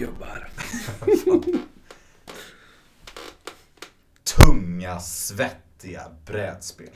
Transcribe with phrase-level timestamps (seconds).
[0.00, 0.48] gubbar.
[4.36, 6.88] Tunga, svettiga brädspel.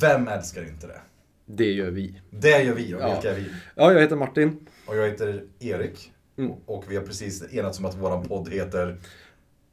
[0.00, 1.00] Vem älskar inte det?
[1.46, 2.20] Det gör vi.
[2.30, 3.12] Det gör vi, och Ja.
[3.14, 3.44] vilka är vi?
[3.74, 4.66] Ja, jag heter Martin.
[4.86, 6.12] Och jag heter Erik.
[6.38, 6.52] Mm.
[6.66, 8.98] Och vi har precis enats om att våran podd heter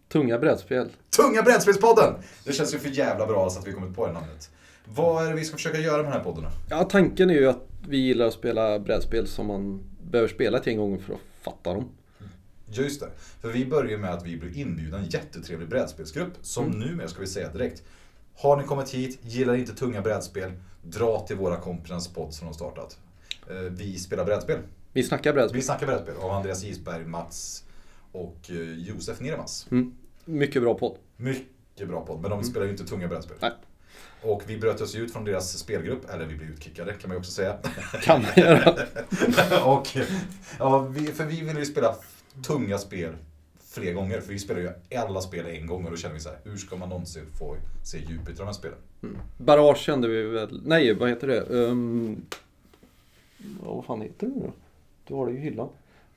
[0.08, 0.90] Tunga brädspel.
[1.18, 2.14] Tunga brädspelspodden!
[2.44, 4.50] Det känns ju för jävla bra så att vi kommit på det namnet.
[4.86, 6.50] Vad är det vi ska försöka göra med den här podden då?
[6.70, 10.72] Ja, tanken är ju att vi gillar att spela brädspel som man behöver spela till
[10.74, 11.90] en gång för att fatta dem.
[12.78, 13.10] Just det.
[13.42, 16.80] För vi börjar med att vi blir inbjudna en jättetrevlig brädspelsgrupp som Mm.
[16.80, 17.84] numera ska vi säga direkt.
[18.38, 20.52] Har ni kommit hit, gillar inte tunga brädspel,
[20.84, 22.98] dra till våra kompisars podd som de startat.
[23.50, 24.60] Eh, Vi spelar brädspel.
[24.94, 25.56] Vi snackar brädspel.
[25.60, 27.64] Vi snackar brädspel av Andreas Gisberg, Mats
[28.12, 29.68] och eh, Josef Niremas.
[29.72, 29.96] Mm.
[30.26, 30.98] Mycket bra podd.
[31.18, 33.38] Mycket bra podd, men de spelar ju inte tunga brädspel.
[33.42, 33.52] Nej.
[34.22, 37.20] Och vi bröt oss ut från deras spelgrupp, eller vi blev utkickade kan man ju
[37.20, 37.58] också säga.
[38.04, 38.76] Kan man göra.
[39.66, 39.88] och,
[40.60, 41.96] ja, vi, för vi ville ju spela
[42.44, 43.14] tunga spel
[43.60, 46.30] fler gånger, för vi spelar ju alla spel en gång och då känner vi så
[46.30, 48.78] här, hur ska man någonsin få se djupet i de här spelen?
[49.38, 50.62] Barrage kände vi väl.
[50.66, 51.42] Nej, vad heter det?
[51.42, 52.26] Um...
[53.38, 54.54] ja, Vad fan heter det nu då?
[55.08, 55.70] Du har det ju i hyllan.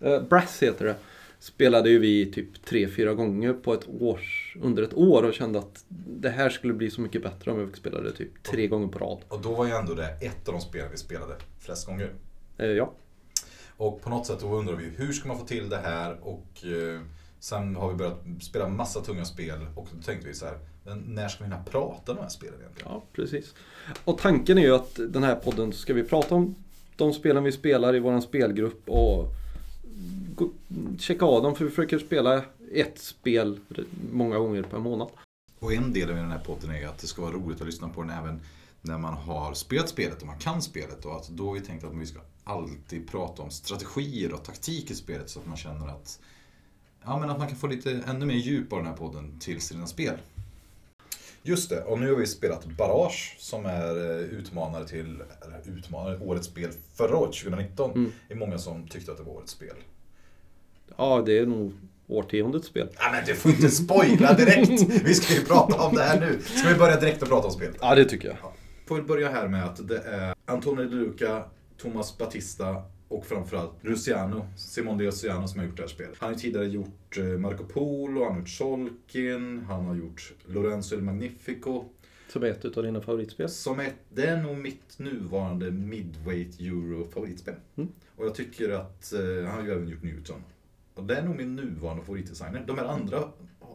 [0.04, 0.94] Uh, Brass heter det.
[1.40, 5.58] Spelade ju vi typ tre fyra gånger på ett års, under ett år och kände
[5.58, 8.66] att det här skulle bli så mycket bättre om vi fick spela det typ tre
[8.66, 9.18] gånger på rad.
[9.28, 12.12] Och då var ju ändå det ett av de spelen vi spelade flest gånger.
[12.58, 12.92] Eh, ja.
[13.78, 16.18] Och på något sätt då undrar vi, hur ska man få till det här?
[16.22, 17.00] Och eh,
[17.40, 20.98] sen har vi börjat spela massa tunga spel och då tänkte vi så här, men
[20.98, 22.92] när ska vi hinna prata om de här spelen egentligen?
[22.92, 23.54] Ja, precis.
[24.04, 26.54] Och tanken är ju att den här podden ska vi prata om
[26.96, 29.28] de spelen vi spelar i våran spelgrupp och
[30.98, 33.60] checka av dem för vi försöker spela ett spel
[34.12, 35.08] många gånger per månad.
[35.58, 37.88] Och en del av den här podden är att det ska vara roligt att lyssna
[37.88, 38.40] på den även
[38.80, 41.04] när man har spelat spelet och man kan spelet.
[41.04, 44.90] Och att då har vi tänkt att vi ska alltid prata om strategier och taktik
[44.90, 46.20] i spelet så att man känner att,
[47.04, 49.60] ja, men att man kan få lite ännu mer djup av den här podden till
[49.60, 50.14] sina spel.
[51.42, 56.18] Just det, och nu har vi spelat Barrage som är eh, utmanare till, eller utmanare,
[56.18, 57.90] årets spel förra året, 2019.
[57.90, 58.12] Mm.
[58.28, 59.76] Det är många som tyckte att det var årets spel.
[60.96, 61.72] Ja, det är nog
[62.06, 62.88] årtiondets spel.
[62.98, 64.82] Ja men du får inte spoila direkt!
[65.04, 66.40] Vi ska ju prata om det här nu.
[66.42, 67.76] Ska vi börja direkt och prata om spelet?
[67.80, 68.36] Ja, det tycker jag.
[68.86, 71.44] Får vi börja här med att det är Antonio De Luca,
[71.78, 76.14] Thomas Batista och framförallt Luciano, Simon De Luciano som har gjort det här spelet.
[76.18, 80.32] Han har ju tidigare gjort eh, Marco Polo, han har gjort Solkin, han har gjort
[80.46, 81.84] Lorenzo il Magnifico.
[82.28, 83.48] Som är ett utav dina favoritspel.
[83.48, 87.54] Som är, det är nog mitt nuvarande midweight euro favoritspel.
[87.76, 87.88] Mm.
[88.16, 90.42] Och jag tycker att, eh, han har ju även gjort Newton.
[90.94, 92.64] Och det är nog min nuvarande favoritdesigner.
[92.66, 93.24] De här andra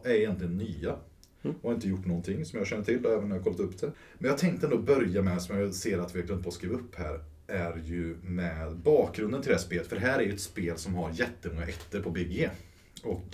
[0.04, 0.96] är egentligen nya.
[1.42, 1.56] Mm.
[1.62, 3.92] Och har inte gjort någonting som jag känner till, även när jag kollat upp det.
[4.18, 6.54] Men jag tänkte ändå börja med, som jag ser att vi har glömt på att
[6.54, 9.86] skriva upp här, är ju med bakgrunden till det här spelet.
[9.86, 12.50] För det här är ju ett spel som har jättemånga ettor på Big E.
[13.02, 13.24] Och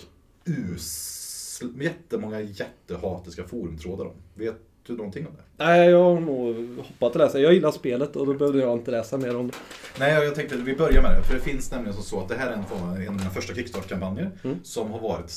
[0.45, 4.13] us, jättemånga jättehatiska forumtrådar om.
[4.33, 5.65] Vet du någonting om det?
[5.65, 7.39] Nej, jag har nog hoppat att läsa.
[7.39, 9.53] Jag gillar spelet och då behövde jag inte läsa mer om det.
[9.99, 11.23] Nej, jag tänkte att vi börjar med det.
[11.23, 13.29] För det finns nämligen som så att det här är en, form en av mina
[13.29, 14.31] första Kickstart-kampanjer.
[14.43, 14.59] Mm.
[14.63, 15.29] Som har varit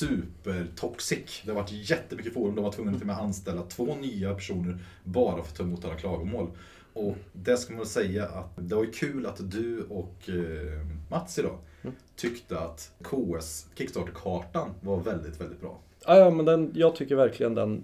[0.00, 1.42] supertoxic.
[1.44, 2.54] Det har varit jättemycket forum.
[2.54, 5.62] De var tvungna till och med att anställa två nya personer bara för att ta
[5.62, 6.50] emot alla klagomål.
[7.06, 11.38] Och det ska man säga att det var ju kul att du och eh, Mats
[11.38, 11.96] idag Mm.
[12.16, 15.78] tyckte att KS, Kickstarter-kartan, var väldigt, väldigt bra.
[16.06, 17.82] Ja, ja, men den, jag tycker verkligen den...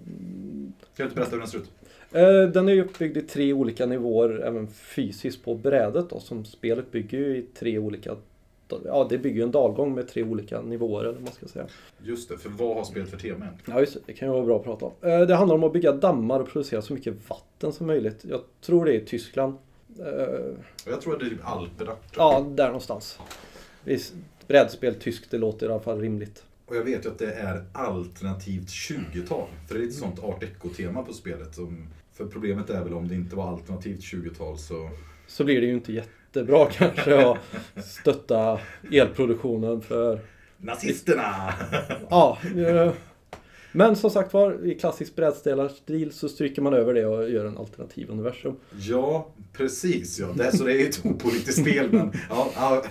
[0.79, 1.71] Kan du inte berätta hur den ser ut?
[2.11, 6.91] Eh, den är uppbyggd i tre olika nivåer, även fysiskt på brädet då, som spelet
[6.91, 8.15] bygger ju i tre olika...
[8.85, 11.65] Ja, det bygger ju en dalgång med tre olika nivåer, eller vad man ska säga.
[12.03, 13.47] Just det, för vad har spelet för tema?
[13.65, 13.99] Ja, just det.
[14.05, 14.91] Det kan ju vara bra att prata om.
[15.01, 18.25] Eh, Det handlar om att bygga dammar och producera så mycket vatten som möjligt.
[18.29, 19.53] Jag tror det är i Tyskland.
[19.99, 20.05] Eh,
[20.85, 21.91] Jag tror att det är typ Alperna.
[22.17, 23.19] Ja, där någonstans.
[23.83, 24.13] Visst,
[24.47, 26.43] Brädspel tyskt, det låter i alla fall rimligt.
[26.65, 29.47] Och jag vet ju att det är alternativt 20-tal.
[29.67, 31.55] För det är lite sånt art deco-tema på spelet.
[31.55, 34.89] Som- För problemet är väl om det inte var alternativt 20-tal så...
[35.27, 35.91] Så blir det ju inte
[36.27, 37.37] jättebra kanske att
[37.85, 38.59] stötta
[38.91, 40.19] elproduktionen för...
[40.57, 41.53] Nazisterna!
[42.09, 42.91] Ja, eh,
[43.71, 47.57] men som sagt var, i klassisk brädstelarstil så stryker man över det och gör en
[47.57, 48.55] alternativ universum.
[48.79, 50.27] ja, precis ja.
[50.35, 51.91] Det, så det är ju ett opolitiskt spel.
[51.91, 52.83] Men, ja, ja,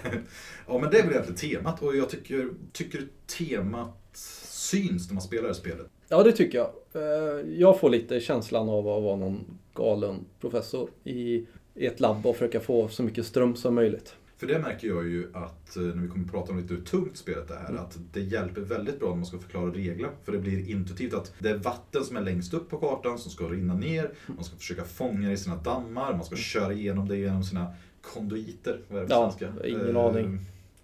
[0.69, 1.83] ja, men det är väl egentligen temat.
[1.83, 3.03] Och jag tycker, tycker
[3.39, 3.97] temat
[4.53, 5.87] syns när man spelar det spelet.
[6.09, 6.71] Ja, det tycker jag.
[6.95, 11.47] Eh, Jag får lite känslan av att vara någon galen professor i
[11.77, 14.15] i ett labb och försöka få så mycket ström som möjligt.
[14.39, 16.81] För det märker jag ju att eh, när vi kommer att prata om lite hur
[16.81, 17.83] tungt spelet är, Mm.
[17.83, 20.11] att det hjälper väldigt bra när man ska förklara regler.
[20.25, 23.31] För det blir intuitivt att det är vatten som är längst upp på kartan som
[23.31, 27.09] ska rinna ner, man ska försöka fånga det i sina dammar, man ska köra igenom
[27.09, 28.81] det genom sina konduiter.
[28.89, 29.67] Vad är det på Ja, svenska?
[29.69, 30.41] ingen Eh, aning.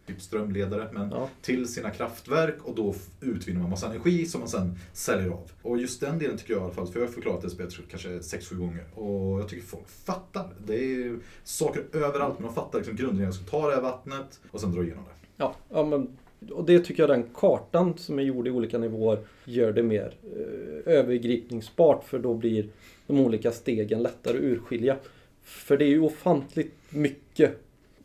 [0.07, 1.29] Typ strömledare, men Ja.
[1.43, 5.51] till sina kraftverk och då utvinner man massa energi som man sen säljer av.
[5.63, 7.75] Och just den delen tycker jag i alla fall, för jag har förklarat det spelet
[7.91, 10.49] kanske 6-7 gånger och jag tycker folk fattar.
[10.67, 13.25] Det är saker överallt, men de fattar liksom grundregeln.
[13.25, 15.27] Jag ska ta det här vattnet och sen dra igenom det.
[15.37, 16.09] Ja, ja men,
[16.51, 20.15] och det tycker jag den kartan som är gjord i olika nivåer gör det mer
[20.37, 22.67] eh, övergripningsbart för då blir
[23.07, 24.97] de olika stegen lättare att urskilja.
[25.43, 27.59] För det är ju ofantligt mycket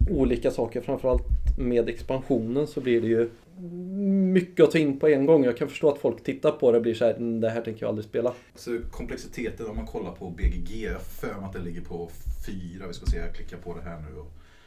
[0.09, 1.24] olika saker, framförallt
[1.57, 3.30] med expansionen så blir det ju
[4.33, 5.44] mycket att ta in på en gång.
[5.44, 7.62] Jag kan förstå att folk tittar på det och blir så här, "Mm, det här
[7.62, 8.33] tänker jag aldrig spela.
[8.56, 12.09] Så komplexiteten om man kollar på BGG, jag för mig att det ligger på
[12.48, 14.19] 4, vi ska se, jag klickar på det här nu.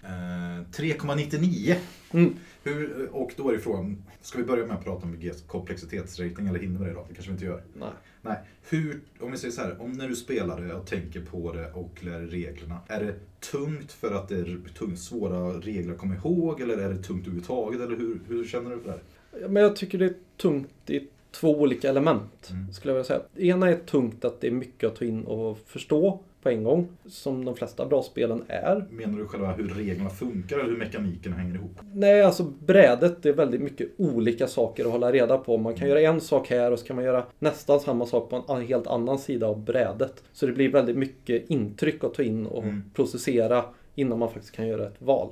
[0.03, 1.77] Eh, 3,99.
[2.13, 2.35] Mm.
[2.65, 6.49] Hur, och då är det frågan, ska vi börja med att prata om BGs komplexitetsrating
[6.49, 7.05] eller hinner vi det idag?
[7.09, 7.63] Det kanske vi inte gör.
[7.75, 7.89] Nej.
[8.23, 8.37] Nej,
[8.69, 11.73] hur, om vi säger så här, om när du spelar det och tänker på det
[11.73, 12.79] och lär reglerna.
[12.89, 16.89] Är det tungt för att det är tungt, svåra regler att komma ihåg eller är
[16.89, 17.81] det tungt överhuvudtaget?
[17.81, 19.49] Eller hur, hur känner du för det här?
[19.49, 22.51] Men jag tycker det är tungt i två olika element.
[22.51, 22.73] Mm.
[22.73, 23.23] Skulle jag vilja säga.
[23.35, 26.65] Det ena är tungt att det är mycket att ta in och förstå på en
[26.65, 26.89] gång.
[27.07, 28.85] Som de flesta bra spelen är.
[28.91, 31.79] Menar du själva hur reglerna funkar eller hur mekaniken hänger ihop?
[31.95, 35.57] Nej, alltså brädet det är väldigt mycket olika saker att hålla reda på.
[35.57, 38.45] Man kan göra en sak här och så kan man göra nästan samma sak på
[38.55, 40.23] en helt annan sida av brädet.
[40.33, 42.83] Så det blir väldigt mycket intryck att ta in och Mm.
[42.95, 43.65] processera
[43.95, 45.29] innan man faktiskt kan göra ett val.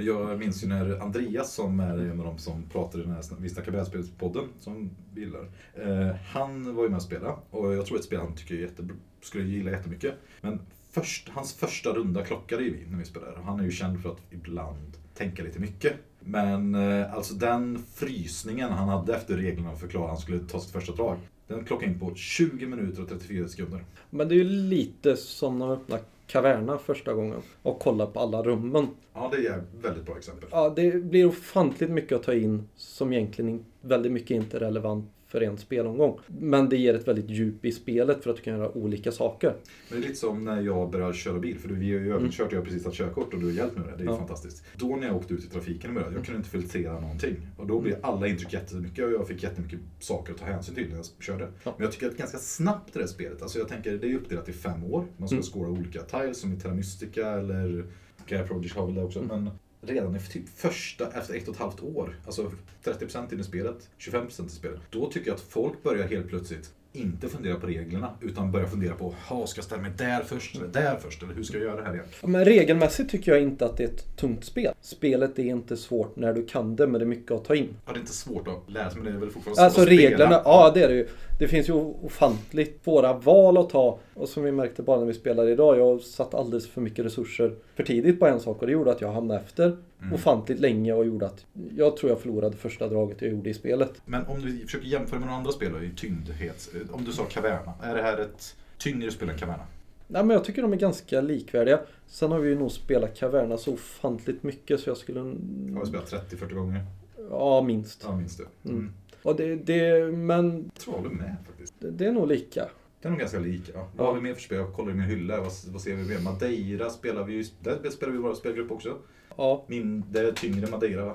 [0.00, 3.22] Jag minns ju när Andreas som är en av de som pratar i den här
[3.38, 5.50] Vi snackar brädspelspodden som vi gillar.
[5.74, 8.58] Eh, han var ju med och spelade och jag tror ett spel han tycker är
[8.58, 10.14] jättebra, skulle gilla jättemycket.
[10.40, 10.60] Men
[10.90, 13.32] först, hans första runda klockade ju vi när vi spelade.
[13.32, 15.92] Och Han är ju känd för att ibland tänka lite mycket.
[16.20, 20.60] Men eh, alltså den frysningen han hade efter reglerna och förklara att han skulle ta
[20.60, 21.18] sitt första drag.
[21.46, 23.84] Den klockade in på 20 minuter och 34 sekunder.
[24.10, 28.20] Men det är ju lite som när man öppnar Caverna första gången och kollar på
[28.20, 28.88] alla rummen.
[29.14, 30.48] Ja, det är ett väldigt bra exempel.
[30.52, 35.10] Ja, det blir ofantligt mycket att ta in som egentligen väldigt mycket inte är relevant
[35.28, 36.18] för en spelomgång.
[36.26, 39.54] Men det ger ett väldigt djup i spelet för att du kan göra olika saker.
[39.90, 42.52] Men det är lite som när jag började köra bil, för vi har ju övningskört,
[42.52, 43.98] jag har precis tagit körkort och du har hjälpt mig med det.
[43.98, 44.16] Det är Ja.
[44.18, 44.64] fantastiskt.
[44.76, 47.36] Då när jag åkte ut i trafiken i början, jag kunde inte filtrera någonting.
[47.56, 50.88] Och då blev alla intryck jättemycket och jag fick jättemycket saker att ta hänsyn till
[50.88, 51.48] när jag körde.
[51.64, 51.74] Ja.
[51.76, 54.48] Men jag tycker att ganska snabbt det här spelet, alltså jag tänker det är uppdelat
[54.48, 55.04] i fem år.
[55.16, 55.42] Man ska Mm.
[55.42, 57.84] skåra olika tiles som i Terra Mystica eller
[58.26, 59.22] Gaia Project har väl det också.
[59.22, 62.52] Men redan efter typ första, efter ett och ett halvt år, alltså
[62.84, 66.74] 30% in i spelet, 25% i spelet, då tycker jag att folk börjar helt plötsligt
[66.98, 70.56] inte fundera på reglerna utan börjar fundera på, "Ha, ska jag ställa mig där först
[70.56, 72.06] eller där först eller hur ska jag göra det här igen?
[72.22, 74.74] Ja, Men regelmässigt tycker jag inte att det är ett tungt spel.
[74.80, 77.68] Spelet är inte svårt när du kan det, men det är mycket att ta in.
[77.86, 79.88] Ja, det är inte svårt att lära sig men det är väl fortfarande Alltså svårt
[79.88, 80.10] att spela.
[80.10, 81.08] reglerna, ja det är det ju.
[81.38, 83.98] Det finns ju ofantligt svåra val att ta.
[84.14, 87.54] Och som vi märkte bara när vi spelade idag, jag satt alldeles för mycket resurser
[87.76, 90.14] för tidigt på en sak och det gjorde att jag hamnade efter Mm.
[90.14, 91.46] ofantligt länge och gjorde att
[91.76, 94.02] jag tror jag förlorade första draget jag gjorde i spelet.
[94.04, 97.24] Men om du försöker jämföra med några andra spel då, i tyngdhet, om du sa
[97.24, 99.66] Caverna, är det här ett tyngre spel än Caverna?
[100.06, 101.80] Nej men jag tycker de är ganska likvärdiga.
[102.06, 105.20] Sen har vi ju nog spelat Caverna så ofantligt mycket så jag skulle...
[105.20, 106.86] Har vi spelat 30-40 gånger?
[107.30, 108.02] Ja, minst.
[108.04, 108.68] Ja, minst det.
[108.70, 108.80] Mm.
[108.80, 108.92] Mm.
[109.22, 111.74] Och det, det, men Jag tror jag håller med faktiskt.
[111.78, 112.68] det, det är nog lika.
[113.00, 113.72] Det är nog ganska lika.
[113.74, 113.88] Ja.
[113.96, 114.58] Vad har vi mer för spel?
[114.58, 115.40] Jag kollar i min hylla.
[115.40, 116.18] Vad, vad ser vi mer?
[116.20, 117.44] Madeira spelar vi ju.
[117.60, 118.96] Där spelar vi i vår spelgrupp också.
[119.38, 121.14] Ja, Min, det är tyngre Madeira va?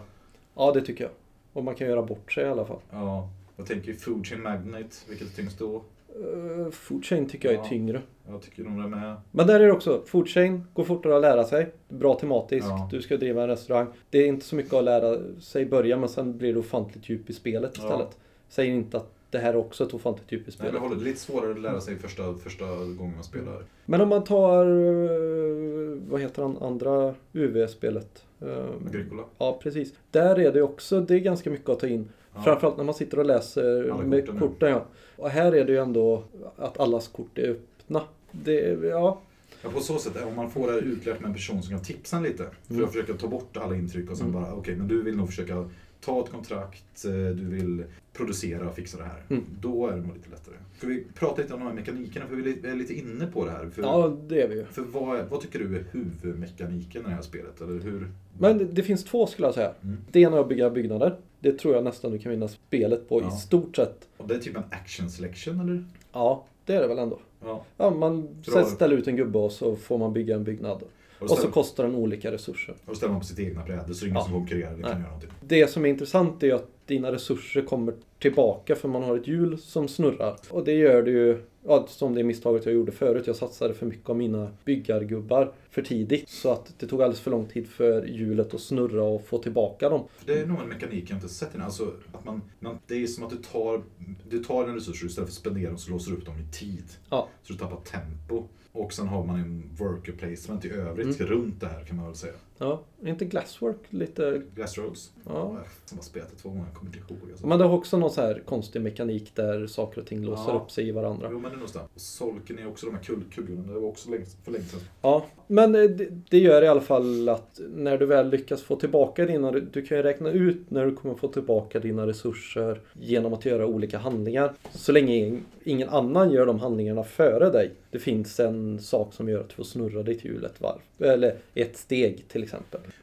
[0.56, 1.12] ja det tycker jag.
[1.54, 2.80] Och man kan göra bort sig i alla fall.
[2.92, 3.30] Ja.
[3.58, 4.96] Jag tänker ju Food Chain Magnate.
[5.10, 5.84] Vilket är tyngst då?
[6.20, 7.70] Uh, food chain tycker jag är Ja.
[7.70, 8.02] tyngre.
[8.28, 9.16] Jag tycker nog det med.
[9.32, 11.72] Men där är det också, food chain går fortare att lära sig.
[11.90, 12.88] Bra tematiskt, Ja.
[12.92, 13.88] du ska driva en restaurang.
[14.10, 17.10] Det är inte så mycket att lära sig i början men sen blir det ofantligt
[17.10, 17.84] djup i spelet Ja.
[17.84, 18.18] istället.
[18.50, 21.20] Säger inte att det här är också ett ofantligt djup i Nej, det är lite
[21.20, 23.64] svårare att lära sig första, första gången man spelar.
[23.86, 28.24] Men om man tar, eh, vad heter han, andra UV-spelet?
[28.42, 29.24] Eh, Agricola.
[29.38, 29.94] Ja, precis.
[30.12, 32.10] Där är det också, det är ganska mycket att ta in.
[32.36, 32.42] Ja.
[32.42, 34.70] Framförallt när man sitter och läser Alla med korten, korten.
[34.72, 34.86] Ja.
[35.16, 36.24] Och här är det ju ändå
[36.58, 38.02] att allas kort är öppna.
[38.32, 39.20] Det, ja,
[39.64, 42.18] Ja, på så sätt, om man får det utlärt med en person som kan tipsa
[42.18, 42.44] en lite.
[42.68, 42.86] För Mm.
[42.86, 44.42] att försöka ta bort alla intryck och sen Mm.
[44.42, 45.70] bara, okej, men du vill nog försöka
[46.06, 47.84] ta ett kontrakt, eh, du vill
[48.14, 49.24] producera och fixa det här.
[49.30, 49.44] Mm.
[49.62, 50.56] Då är det lite lättare.
[50.78, 52.28] Ska vi prata lite om de här mekanikerna?
[52.28, 53.70] För vi är lite inne på det här.
[53.70, 54.66] För, ja, det är vi ju.
[54.66, 57.62] för vad, vad tycker du är huvudmekaniken i det här spelet?
[57.62, 58.12] Eller hur?
[58.40, 59.74] Men det, det finns två skulle jag säga.
[59.84, 59.98] Mm.
[60.12, 61.16] Det ena är att bygga byggnader.
[61.40, 63.28] Det tror jag nästan du kan vinna spelet på Ja.
[63.28, 64.08] i stort sett.
[64.18, 65.86] Och det är typ en action selection eller?
[66.14, 67.20] Ja, det är det väl ändå.
[67.44, 67.66] Ja.
[67.78, 68.28] Ja, man
[68.76, 70.84] ställer ut en gubbe och så får man bygga en byggnad.
[71.26, 72.76] Och Och så kostar den olika resurser.
[72.86, 74.24] och ställer man på sitt egna bräde så är det ingen Ja.
[74.24, 75.30] som konkurrerar eller kan göra någonting.
[75.42, 79.28] Det som är intressant är ju att dina resurser kommer tillbaka för man har ett
[79.28, 80.36] hjul som snurrar.
[80.50, 81.38] Och det gör det ju,
[81.68, 83.28] ja, som det misstaget jag gjorde förut.
[83.28, 86.30] Jag satsade för mycket av mina byggargubbar för tidigt.
[86.30, 89.90] Så att det tog alldeles för lång tid för hjulet att snurra och få tillbaka
[89.90, 90.04] dem.
[90.26, 91.66] Det är nog en mekanik jag inte sett innan.
[91.66, 93.82] Alltså, att man, man, det är som att du tar,
[94.30, 96.36] du tar en resurs och istället för att spendera dem så låser du upp dem
[96.40, 96.86] i tid.
[97.10, 97.28] Ja.
[97.44, 98.44] Så du tappar tempo.
[98.74, 101.32] Och sen har man en worker placement i övrigt Mm.
[101.34, 102.34] runt det här kan man väl säga.
[102.64, 104.42] Ja, inte Glasswork lite...
[104.56, 105.12] Glass Rolls.
[105.26, 105.58] Ja.
[105.86, 107.30] Som har spelat det två gånger, jag kommer inte ihåg.
[107.32, 107.48] Alltså.
[107.48, 110.62] Men det har också någon så här konstig mekanik där saker och ting låser Ja.
[110.64, 111.28] upp sig i varandra.
[111.32, 111.90] Jo men det är någonstans.
[111.96, 113.02] Och Solken är också de här
[113.32, 113.74] kuggorna.
[113.74, 114.80] Det var också länge, för länge sedan.
[115.02, 118.76] Ja, men eh, det, det gör i alla fall att när du väl lyckas få
[118.76, 119.52] tillbaka dina...
[119.52, 123.66] Du kan ju räkna ut när du kommer få tillbaka dina resurser genom att göra
[123.68, 124.54] olika handlingar.
[124.72, 127.72] Så länge ing- ingen annan gör de handlingarna före dig.
[127.92, 130.80] Det finns en sak som gör att du får snurra ditt hjul ett varv.
[131.00, 132.53] Eller ett steg till exempel.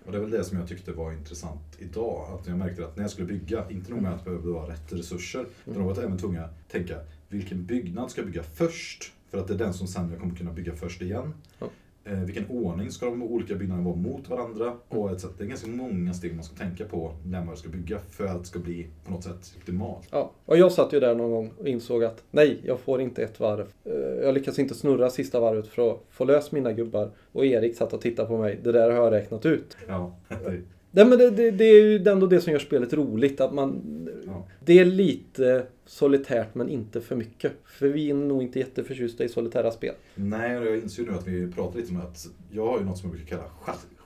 [0.05, 2.39] Och det är väl det som jag tyckte var intressant idag.
[2.41, 4.73] Att jag märkte att när jag skulle bygga, inte nog med att det behövde vara
[4.73, 5.47] rätt resurser.
[5.67, 6.97] Utan jag var även tvungen att tänka,
[7.29, 9.13] vilken byggnad ska jag bygga först?
[9.31, 11.35] För att det är den som sen jag kommer kunna bygga först igen.
[11.59, 11.69] Ja.
[12.05, 14.73] Eh, vilken ordning ska de olika byggnaderna vara mot varandra?
[14.89, 15.27] Och etc.
[15.39, 18.39] Det är ganska många steg man ska tänka på när man ska bygga för att
[18.41, 20.09] det ska bli på något sätt optimalt.
[20.11, 23.23] Ja, och jag satt ju där någon gång och insåg att nej, jag får inte
[23.23, 23.67] ett varv.
[23.85, 23.93] Eh,
[24.25, 27.11] Jag lyckas inte snurra sista varvet för att få lös mina gubbar.
[27.33, 28.61] Och Erik satt och tittade på mig.
[28.63, 29.77] Det där har jag räknat ut.
[29.89, 30.15] Ja,
[30.91, 33.41] Nej, men det, det, det är ju ändå det som gör spelet roligt.
[33.41, 33.83] Att man,
[34.27, 34.47] ja.
[34.65, 37.53] det är lite solitärt men inte för mycket.
[37.65, 39.95] För vi är nog inte jätteförtjusta i solitära spel.
[40.15, 42.85] Nej, och jag inser ju nu att vi pratar lite om att jag har ju
[42.85, 43.49] något som jag brukar kalla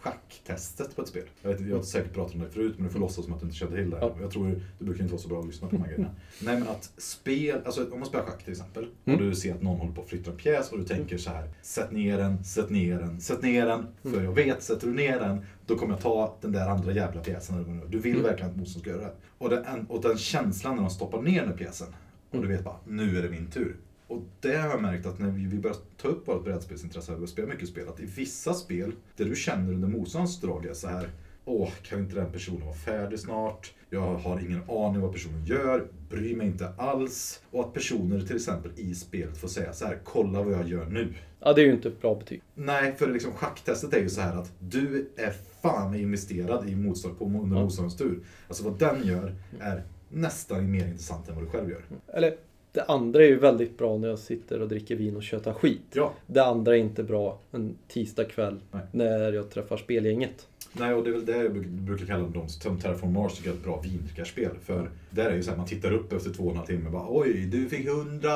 [0.05, 1.23] schacktestet på ett spel.
[1.43, 3.41] Jag, vet, jag har säkert pratat om det förut, men du får låtsas som att
[3.41, 3.99] du inte kände till det.
[4.01, 4.17] Ja.
[4.21, 6.11] Jag tror du brukar inte vara så bra att lyssna på de här grejerna.
[6.43, 9.19] Nej, men att spel, alltså om man spelar schack till exempel, Mm.
[9.21, 11.31] och du ser att någon håller på att flytta en pjäs och du tänker så
[11.31, 14.93] här, sätt ner den, sätt ner den, sätt ner den, för jag vet, sätter du
[14.95, 17.81] ner den, då kommer jag ta den där andra jävla pjäsen.
[17.89, 18.25] Du vill Mm.
[18.27, 19.17] verkligen att motståndaren ska göra det.
[19.39, 21.89] Och den, och den känslan när de stoppar ner den pjäsen,
[22.31, 23.77] och du vet bara, nu är det min tur.
[24.07, 27.29] Och det har jag märkt att när vi vi börjar ta upp vårt brädspelsintresse och
[27.29, 30.89] spela mycket spel, att i vissa spel, det du känner under motståndets drag är så
[30.89, 31.09] här
[31.47, 33.75] Åh, kan inte den personen vara färdig snart?
[33.91, 37.43] Jag har ingen aning vad personen gör, bryr mig inte alls.
[37.51, 40.87] Och att personer till exempel i spelet får säga så här, kolla vad jag gör
[40.87, 41.15] nu.
[41.41, 42.43] Ja, det är ju inte ett bra betyg.
[42.55, 47.19] Nej, för liksom schacktestet är ju så här att du är fan investerad i motstånd,
[47.19, 47.63] på, under Ja.
[47.63, 48.21] motståndarens tur.
[48.49, 51.85] Alltså vad den gör är nästan mer intressant än vad du själv gör.
[52.09, 52.37] Eller,
[52.75, 55.81] det andra är ju väldigt bra när jag sitter och dricker vin och tjötar skit.
[55.93, 58.83] Ja, Det andra är inte bra en tisdag kväll Nej.
[58.93, 60.47] när jag träffar spelgänget.
[60.73, 63.51] Nej, och det är väl det jag bruk- brukar kalla dem som Terraform Mars tycker
[63.51, 64.51] är ett bra vindrickarspel.
[64.65, 66.87] För där är ju så här, man tittar upp efter två och en halv timme
[66.87, 68.31] och bara oj, du fick 100,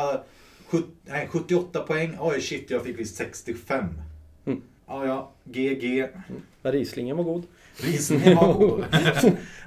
[0.66, 2.16] 70, nej, 78 poäng.
[2.20, 3.84] Oj, shit, jag fick visst 65.
[4.44, 4.62] Mm.
[4.86, 6.06] Ja, ja, GG.
[6.62, 7.42] Men Rieslingen var god.
[7.82, 8.84] Risningen var god.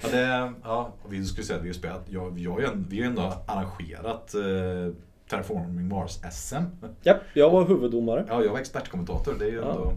[0.01, 2.85] ja, det, ja, vi skulle säga att vi har spelat, ja, vi har ju en-
[2.89, 4.93] vi har ändå arrangerat eh,
[5.29, 6.63] Terraforming Mars-SM.
[7.03, 8.25] Ja, jag var huvuddomare.
[8.29, 9.35] Ja, jag var expertkommentator.
[9.39, 9.71] Det är ju Ja.
[9.71, 9.93] ändå...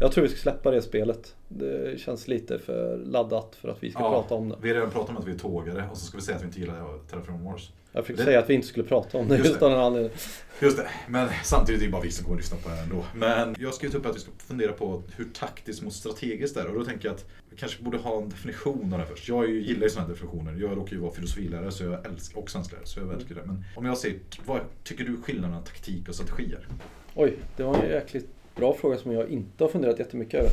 [0.00, 1.34] Jag tror vi ska släppa det spelet.
[1.48, 4.56] Det känns lite för laddat för att vi ska Ja, prata om det.
[4.60, 6.42] Vi har redan pratat om att vi är tågare och så ska vi säga att
[6.42, 7.70] vi inte gillar Terraform Mars.
[7.92, 9.66] Jag fick Det- säga att vi inte skulle prata om det Just just det.
[9.66, 10.18] av den anledningen.
[10.60, 12.82] Just det, men samtidigt är det bara vi som kommer att lyssna på det här
[12.82, 13.04] ändå.
[13.14, 16.60] Men jag har skrivit upp att vi ska fundera på hur taktiskt mot strategiskt det
[16.60, 16.66] är.
[16.68, 19.28] Och då tänker jag att vi kanske borde ha en definition av det först.
[19.28, 20.52] Jag gillar ju sådana här definitioner.
[20.60, 23.42] Jag råkar ju vara filosofilärare så jag älskar, och svensklärare så jag älskar det.
[23.46, 26.66] Men om jag säger, vad tycker du skillnaden mellan taktik och strategier?
[27.14, 30.50] Oj, det var en jäkligt bra fråga som jag inte har funderat jättemycket över.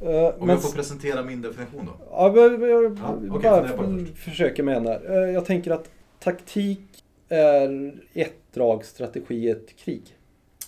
[0.00, 1.92] Eh, Om men- jag får presentera min definition då?
[2.10, 4.18] Ja, jag, jag, jag Ja, okej, bara först.
[4.18, 5.10] försöker med den här.
[5.26, 6.80] Eh, Jag tänker att taktik
[7.28, 10.02] är ett drag, strategi ett krig.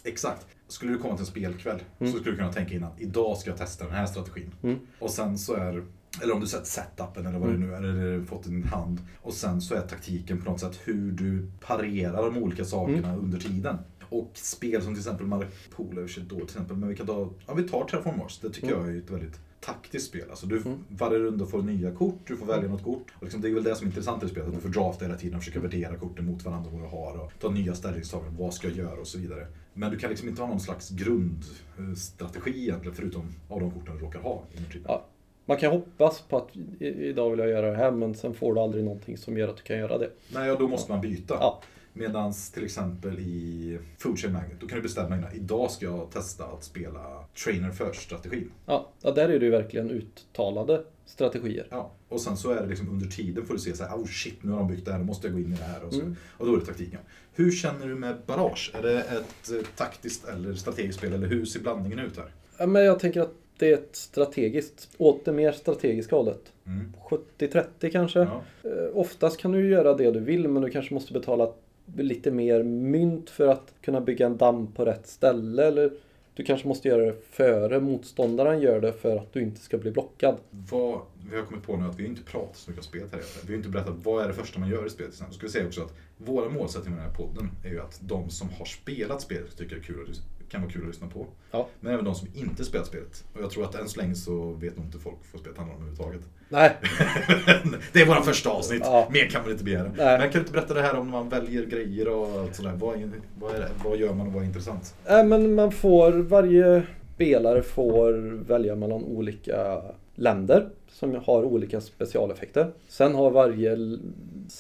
[0.05, 0.47] Exakt.
[0.75, 2.13] Skulle du komma till en spelkväll Mm.
[2.13, 4.51] så skulle du kunna tänka innan, idag ska jag testa den här strategin.
[4.63, 4.79] Mm.
[4.99, 5.85] Och sen så är,
[6.23, 7.69] eller om du sett setupen eller vad det Mm.
[7.69, 9.01] nu är, eller fått i din hand.
[9.23, 13.21] Och sen så är taktiken på något sätt hur du parerar de olika sakerna Mm.
[13.25, 13.77] under tiden.
[14.09, 17.55] Och spel som till exempel Maripol är då till exempel, men vi kan ta, ja
[17.55, 18.39] vi tar Terraform Mars.
[18.43, 18.81] Det tycker Mm.
[18.87, 20.31] jag är ett väldigt taktiskt spel.
[20.31, 20.85] Alltså du, Mm.
[20.89, 23.13] Varje runda får nya kort, du får välja något kort.
[23.15, 25.05] Och liksom, det är väl det som är intressant i spelet, att du får drafta
[25.05, 28.37] hela tiden och försöka värdera korten mot varandra vad du har och ta nya ställningstaganden,
[28.39, 29.47] vad ska jag göra och så vidare.
[29.75, 34.05] Men du kan liksom inte ha någon slags grundstrategi egentligen, förutom av de korten du
[34.05, 34.43] råkar ha.
[34.87, 35.05] Ja.
[35.47, 38.61] Man kan hoppas på att idag vill jag göra det här men sen får du
[38.61, 40.11] aldrig någonting som gör att du kan göra det.
[40.35, 41.35] Nej, och då måste man byta.
[41.35, 41.63] Ja.
[41.97, 45.33] Medan till exempel i Food Chain Magnet, då kan du bestämma innan.
[45.33, 48.51] Idag ska jag testa att spela Trainer First-strategin.
[48.67, 51.67] Ja, ja där är det ju verkligen uttalade strategier.
[51.71, 51.91] Ja.
[52.09, 54.43] Och sen så är det liksom under tiden får du se så här, oh shit,
[54.43, 55.85] nu har de byggt det här, nu måste jag gå in i det här.
[55.85, 56.01] Och, så.
[56.01, 56.17] Mm.
[56.31, 57.01] och då är det taktiken.
[57.35, 58.71] Hur känner du med Barrage?
[58.75, 62.27] Är det ett eh, taktiskt eller strategiskt spel, eller hur ser blandningen ut här?
[62.59, 66.53] Ja, men jag tänker att Det är ett strategiskt, åt det mer strategiska hållet.
[66.67, 66.93] Mm.
[67.39, 68.19] 70-30 kanske.
[68.19, 68.43] Ja.
[68.63, 71.53] Eh, Oftast kan du göra det du vill men du kanske måste betala
[71.97, 75.67] lite mer mynt för att kunna bygga en damm på rätt ställe.
[75.67, 75.93] Eller
[76.35, 79.91] du kanske måste göra det före motståndaren gör det för att du inte ska bli
[79.91, 80.37] blockad.
[80.51, 81.01] Vad,
[81.31, 83.23] vi har kommit på nu att vi inte pratat så mycket om spelet här.
[83.47, 85.23] Vi har inte berättat vad är det första man gör i spelet.
[85.29, 88.01] Då ska vi säga också att våra målsättningar med den här podden är ju att
[88.03, 91.07] de som har spelat spelet tycker det är kul att, kan vara kul att lyssna
[91.07, 91.27] på.
[91.51, 91.69] Ja.
[91.81, 93.25] Men även de som inte spelat spelet.
[93.35, 95.77] Och jag tror att än så länge så vet nog inte folk vad spelet handlar
[95.77, 96.21] om överhuvudtaget.
[96.49, 96.77] Nej,
[97.93, 98.83] det är våra första avsnitt.
[98.85, 99.09] Ja.
[99.11, 99.93] Mer kan man inte begära.
[99.97, 100.19] Nej.
[100.19, 102.73] Men kan du inte berätta det här om man väljer grejer och allt sådär?
[102.79, 104.95] Vad, är, vad, är det, vad gör man och vad är intressant?
[105.05, 106.83] äh, men man får, varje
[107.15, 108.13] spelare får
[108.47, 109.83] välja mellan olika
[110.15, 112.73] länder som har olika specialeffekter.
[112.89, 113.73] Sen har varje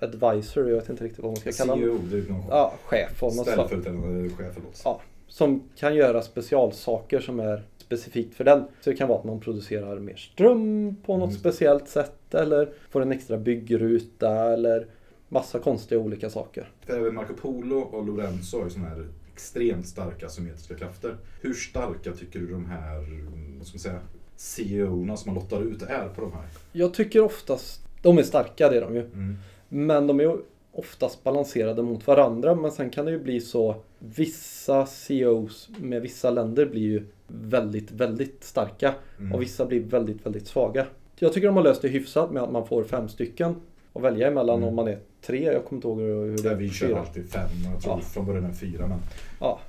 [0.02, 1.88] advisor, jag vet inte riktigt vad man ska kalla honom.
[1.88, 4.82] CEO, det är någon Ja, chef ställföreträdande chef något.
[4.84, 5.00] Ja,
[5.34, 8.64] som kan göra specialsaker som är specifikt för den.
[8.80, 11.36] Så det kan vara att man producerar mer ström på något det.
[11.36, 14.86] speciellt sätt eller får en extra byggruta eller
[15.28, 16.68] massa konstiga olika saker.
[16.86, 21.16] Även Marco Polo och Lorenzo har ju sådana här extremt starka symmetriska krafter.
[21.40, 24.00] Hur starka tycker du de här, mm, vad ska man säga,
[24.36, 26.44] CEO-erna som man lottar ut är på de här?
[26.72, 29.00] Jag tycker oftast, de är starka det är de ju.
[29.00, 29.36] Mm.
[29.68, 30.38] Men de är
[30.72, 32.54] oftast balanserade mot varandra.
[32.54, 33.76] Men sen kan det ju bli så,
[34.16, 38.94] vissa CEOs med vissa länder blir ju väldigt, väldigt starka.
[39.18, 39.32] Mm.
[39.32, 40.86] Och vissa blir väldigt, väldigt svaga.
[41.18, 43.54] Jag tycker de har löst det hyfsat med att man får fem stycken
[43.92, 44.68] att välja emellan Mm.
[44.68, 45.44] om man är tre.
[45.44, 46.54] Jag kommer inte ihåg hur det är.
[46.54, 48.00] vi kör alltid fem, jag tror Ja.
[48.00, 48.86] från början är fyra.
[48.86, 48.98] Men
[49.40, 49.60] Ja.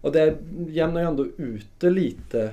[0.00, 0.36] Och det
[0.68, 2.50] jämnar ju ändå ut det lite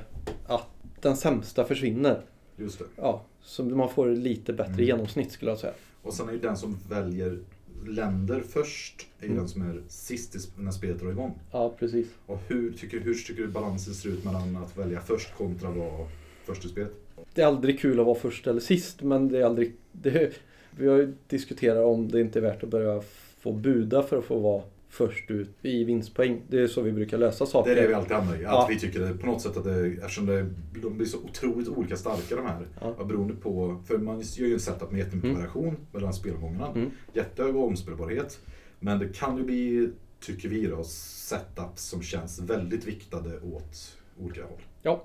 [0.47, 0.67] att
[1.01, 2.21] den sämsta försvinner.
[2.59, 2.85] just det.
[2.95, 4.85] Ja, så man får lite bättre Mm.
[4.85, 5.73] genomsnitt skulle jag säga.
[6.01, 7.39] Och sen är ju den som väljer
[7.85, 9.37] länder först, är ju Mm.
[9.39, 11.39] den som är sist när spelet drar igång.
[11.51, 12.07] Ja, precis.
[12.25, 16.07] Och hur tycker, hur tycker du balansen ser ut mellan att välja först kontra vara
[16.45, 16.91] först i spelet?
[17.33, 19.73] Det är aldrig kul att vara först eller sist, men det är aldrig...
[19.91, 20.33] Det,
[20.71, 23.01] vi har ju diskuterat om det inte är värt att börja
[23.39, 26.41] få buda för att få vara först ut i vinstpoäng.
[26.49, 27.71] Det är så vi brukar lösa Det saker.
[27.71, 28.45] är det vi alltid hamnar i.
[28.45, 28.67] Att Ja.
[28.69, 30.49] vi tycker det, på något sätt att det, eftersom det,
[30.81, 32.67] de blir så otroligt olika starka de här.
[32.81, 33.03] Ja.
[33.05, 35.37] Beroende på, för man gör ju en setup med jättemycket Mm.
[35.41, 36.67] variation mellan spelomgångarna.
[36.71, 36.91] Mm.
[37.13, 38.39] Jättehög omspelbarhet.
[38.79, 44.41] Men det kan ju bli, tycker vi då, setups som känns väldigt viktade åt olika
[44.43, 44.61] håll.
[44.81, 45.03] Ja.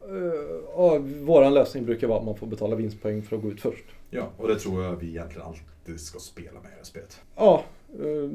[0.00, 3.60] Eh, och våran lösning brukar vara att man får betala vinstpoäng för att gå ut
[3.60, 3.84] först.
[4.10, 7.20] Ja, och det tror jag vi egentligen alltid ska spela med i det här spelet.
[7.36, 7.64] Ja, eh,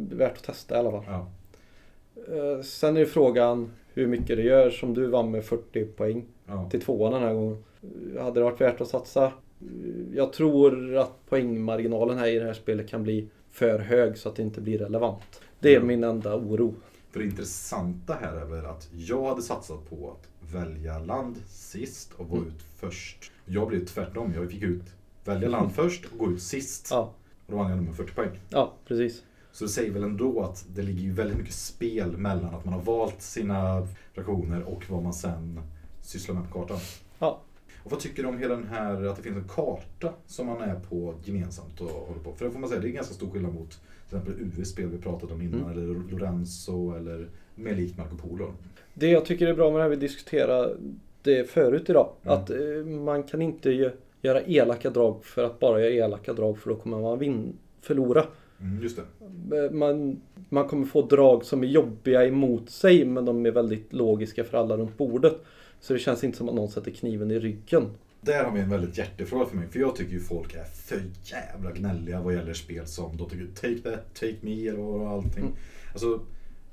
[0.09, 1.03] värt att testa i alla fall.
[1.07, 1.27] Ja.
[2.35, 6.25] Eh, Sen är ju frågan hur mycket det gör som du vann med 40 poäng
[6.45, 6.69] Ja.
[6.69, 7.63] till tvåan den här gången.
[8.15, 9.25] Eh, Hade det varit värt att satsa?
[9.25, 9.31] Eh,
[10.13, 14.35] Jag tror att poängmarginalen här i det här spelet kan bli för hög så att
[14.35, 15.41] det inte blir relevant.
[15.59, 15.87] Det är Mm.
[15.87, 16.75] min enda oro.
[17.11, 22.13] För det intressanta här är väl att jag hade satsat på att välja land sist
[22.17, 22.47] och gå Mm.
[22.47, 23.31] ut först.
[23.45, 24.33] Jag blev tvärtom.
[24.35, 24.83] Jag fick ut
[25.25, 26.87] välja land först och gå ut sist.
[26.91, 27.13] Ja,
[27.45, 28.39] Och då vann jag med 40 poäng.
[28.49, 29.23] ja precis.
[29.57, 32.73] Så det säger väl ändå att det ligger ju väldigt mycket spel mellan att man
[32.73, 35.59] har valt sina fraktioner och vad man sen
[36.01, 36.77] sysslar med på kartan.
[37.19, 37.41] Ja.
[37.83, 40.61] Och vad tycker du om hela den här, att det finns en karta som man
[40.61, 42.33] är på gemensamt och håller på?
[42.33, 44.97] För det får man säga, det är ganska stor skillnad mot till exempel UV-spel vi
[44.97, 45.71] pratade om innan, Mm.
[45.71, 48.53] eller Lorenzo, eller mer likt Marco Polo.
[48.93, 50.75] Det jag tycker är bra med det här vi diskuterade
[51.21, 52.09] det förut idag.
[52.23, 52.37] Mm.
[52.37, 53.91] Att eh, man kan inte gö-
[54.21, 58.25] göra elaka drag för att bara göra elaka drag för då kommer man vin- förlora.
[58.61, 58.99] Mm, just
[59.49, 59.57] det.
[59.57, 63.93] Eh, Man, man kommer få drag som är jobbiga emot sig men de är väldigt
[63.93, 65.37] logiska för alla runt bordet.
[65.79, 67.89] Så det känns inte som att någon sätter kniven i ryggen.
[68.21, 69.67] Där har vi en väldigt hjärtefråga för mig.
[69.67, 73.47] För jag tycker ju folk är för jävla gnälliga vad gäller spel som de tycker
[73.55, 75.43] take that, take me vad allting.
[75.43, 75.53] Mm.
[75.91, 76.19] Alltså,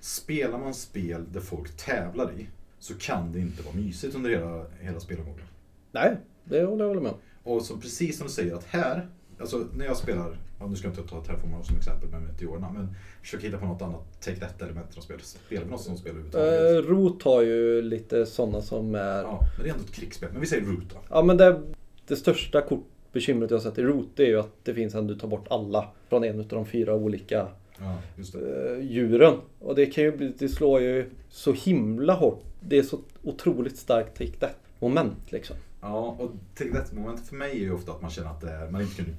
[0.00, 2.46] spelar man spel där folk tävlar i
[2.78, 5.44] så kan det inte vara mysigt under hela, hela spelomgången.
[5.92, 7.18] Nej, det håller jag väl med om.
[7.54, 9.08] Och så precis som du säger att här,
[9.40, 12.70] alltså när jag spelar, ja, nu ska jag inte ta Terraformar som exempel med meteorerna,
[12.72, 15.20] men försök hitta på något annat take that-element i spel.
[15.20, 16.84] Spelar vi något som spel överhuvudtaget?
[16.84, 19.22] Eh, Rot har ju lite sådana som är...
[19.22, 20.28] Ja, men det är ändå ett krigsspel.
[20.32, 20.96] Men vi säger Root då.
[21.10, 21.62] Ja men det,
[22.06, 25.06] det största kortbekymret jag har sett i Root det är ju att det finns en
[25.06, 29.34] du tar bort alla från en av de fyra olika Ja, eh, djuren.
[29.58, 32.42] Och det kan ju bli, det slår ju så himla hårt.
[32.60, 35.56] Det är så otroligt starkt take that moment liksom.
[35.80, 38.70] Ja, och take that-momentet för mig är ju ofta att man känner att det är,
[38.70, 39.10] man inte kunde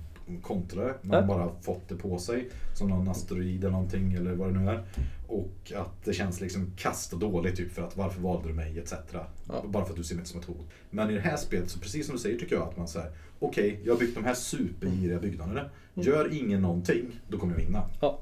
[0.42, 0.94] kontra det.
[1.02, 2.50] Man har bara fått det på sig.
[2.74, 4.84] Som någon asteroid eller någonting eller vad det nu är.
[5.28, 8.80] Och att det känns liksom kast och dåligt typ för att varför valde du mig
[8.80, 8.94] etc.
[9.14, 9.64] Ja.
[9.66, 10.68] Bara för att du ser mig som ett hot.
[10.90, 13.12] Men i det här spelet, så precis som du säger tycker jag att man säger
[13.40, 15.70] Okej, jag har byggt de här supergiriga byggnaderna.
[15.94, 17.82] Gör ingen någonting, då kommer jag vinna.
[18.02, 18.20] Ja.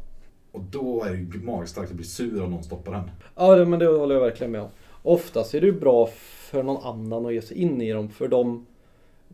[0.52, 3.12] Och då är det ju magstarkt att bli sur om någon stoppar den.
[3.36, 4.70] Ja men det håller jag verkligen med om.
[5.04, 6.10] Oftast är det ju bra
[6.52, 8.66] för någon annan att ge sig in i dem för de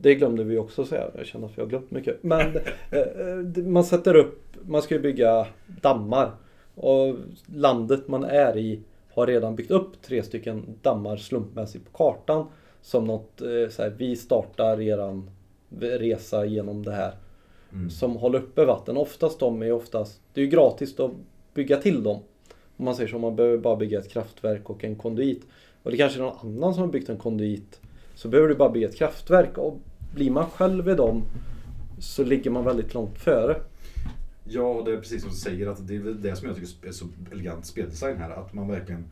[0.01, 1.07] det glömde vi också säga.
[1.15, 2.23] Jag känner att vi har glömt mycket.
[2.23, 2.55] Men
[2.91, 5.47] eh, eh, man sätter upp, man ska ju bygga
[5.81, 6.31] dammar.
[6.75, 7.15] Och
[7.55, 8.79] landet man är i
[9.13, 12.45] har redan byggt upp tre stycken dammar slumpmässigt på kartan.
[12.81, 15.29] Som något, eh, så här, vi startar eran
[15.79, 17.13] resa genom det här.
[17.73, 17.89] Mm.
[17.89, 18.97] Som håller uppe vatten.
[18.97, 21.11] Oftast de är oftast, det är ju gratis att
[21.53, 22.19] bygga till dem.
[22.77, 25.41] Om man säger så, man behöver bara bygga ett kraftverk och en konduit.
[25.83, 27.79] Och det kanske är någon annan som har byggt en konduit.
[28.15, 29.57] Så behöver du bara bygga ett kraftverk.
[29.57, 29.77] Och
[30.11, 31.23] blir man själv i dem
[31.99, 33.61] så ligger man väldigt långt före.
[34.43, 36.91] Ja, det är precis som du säger att det är det som jag tycker är
[36.91, 38.29] så elegant speldesign här.
[38.29, 39.05] Att man verkligen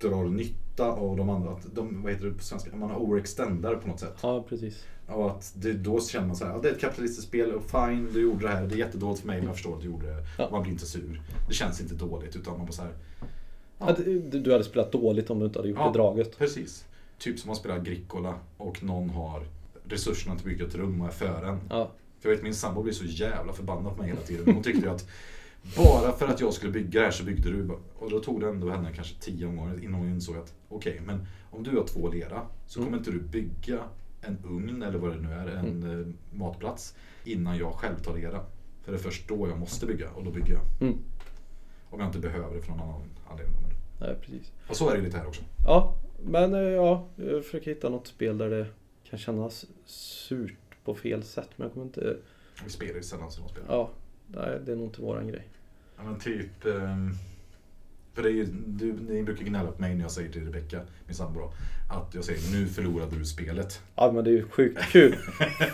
[0.00, 1.50] drar nytta av de andra.
[1.50, 2.76] Att de, vad heter det på svenska?
[2.76, 4.16] Man overextendar på något sätt.
[4.22, 4.84] Ja, precis.
[5.08, 7.62] Och att det, då känner man så här, ja, det är ett kapitalistiskt spel och
[7.70, 8.66] fine, du gjorde det här.
[8.66, 10.16] Det är jättedåligt för mig men jag förstår att du gjorde det.
[10.38, 10.48] Ja.
[10.52, 11.20] Man blir inte sur.
[11.48, 12.92] Det känns inte dåligt utan man bara så här,
[13.78, 13.96] Ja.
[14.30, 15.86] du, hade spelat dåligt om du inte hade gjort Ja.
[15.86, 16.38] det draget.
[16.38, 16.84] precis.
[17.18, 19.42] Typ som man spelar Agricola och någon har
[19.92, 21.60] resurserna till att bygga ett rum och är före en.
[21.70, 21.90] Ja.
[22.20, 24.54] För jag vet min sambo blir så jävla förbannad på mig hela tiden.
[24.54, 25.08] Hon tyckte ju att
[25.76, 27.70] bara för att jag skulle bygga det här så byggde du.
[27.98, 31.26] Och då tog det ändå henne kanske tio omgångar innan hon insåg att okej, men
[31.50, 32.86] om du har två lera så Mm.
[32.86, 33.78] kommer inte du bygga
[34.22, 36.00] en ugn eller vad det nu är, en Mm.
[36.00, 36.06] eh,
[36.38, 38.44] matplats innan jag själv tar lera.
[38.82, 40.62] För det är först då jag måste bygga och då bygger jag.
[40.88, 40.98] Mm.
[41.90, 43.56] Om jag inte behöver det för någon annan anledning.
[44.00, 44.52] Nej, precis.
[44.68, 45.42] och så är det lite här också.
[45.66, 48.66] Ja, men eh, ja, jag försöker hitta något spel där det
[49.10, 51.48] kan kännas surt på fel sätt.
[51.56, 52.16] Men jag kommer inte...
[52.64, 53.62] Vi spelar ju sällan sådana spel.
[53.68, 53.90] Ja,
[54.64, 55.42] det är nog inte våran grej.
[55.96, 56.64] Ja, men typ...
[56.66, 57.10] ehm,
[58.14, 61.14] För det är du, ni brukar gnälla på mig när jag säger till Rebecca, min
[61.14, 61.52] sambo då,
[61.90, 63.80] att jag säger nu förlorade du spelet.
[63.96, 65.16] Ja, men det är ju sjukt kul.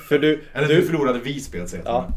[0.08, 0.40] För du...
[0.52, 2.08] Eller nu du förlorade vi spelet säger jag ja.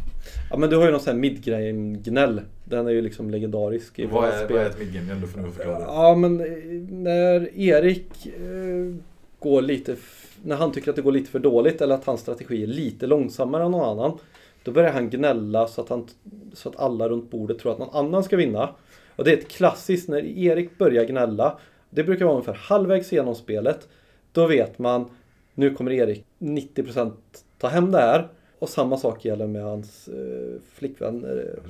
[0.51, 2.41] ja, men du har ju någon sån här midgame-gnäll.
[2.65, 4.58] Den är ju liksom legendarisk i Vad våra är, spel.
[4.58, 5.13] vad är ett midgame?
[5.15, 5.86] Du får nog förklara det.
[5.86, 6.47] Ja, men eh,
[6.91, 8.95] när Erik eh,
[9.39, 9.95] går lite...
[10.43, 13.08] När han tycker att det går lite för dåligt eller att hans strategi är lite
[13.08, 14.17] långsammare än någon annan.
[14.63, 16.08] Då börjar han gnälla så att, han,
[16.54, 18.75] så att alla runt bordet tror att någon annan ska vinna.
[19.15, 21.60] Och det är ett klassiskt när Erik börjar gnälla.
[21.89, 23.88] Det brukar vara ungefär halvvägs genom spelet.
[24.32, 25.06] Då vet man
[25.60, 27.12] nu kommer Erik 90%
[27.58, 28.28] ta hem det här.
[28.60, 31.63] Och samma sak gäller med hans eh, flickvän eh.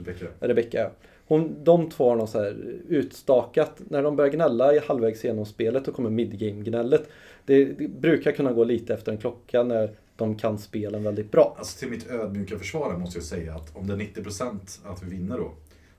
[1.28, 3.82] Hon, de två har något så här utstakat.
[3.90, 7.10] När de börjar gnälla i halvvägs genom spelet då kommer midgame-gnället.
[7.50, 11.56] Det, det brukar kunna gå lite efter en klocka när de kan spelen väldigt bra.
[11.58, 15.10] Alltså till mitt ödmjuka försvar måste jag säga att om det är 90% att vi
[15.10, 15.52] vinner då,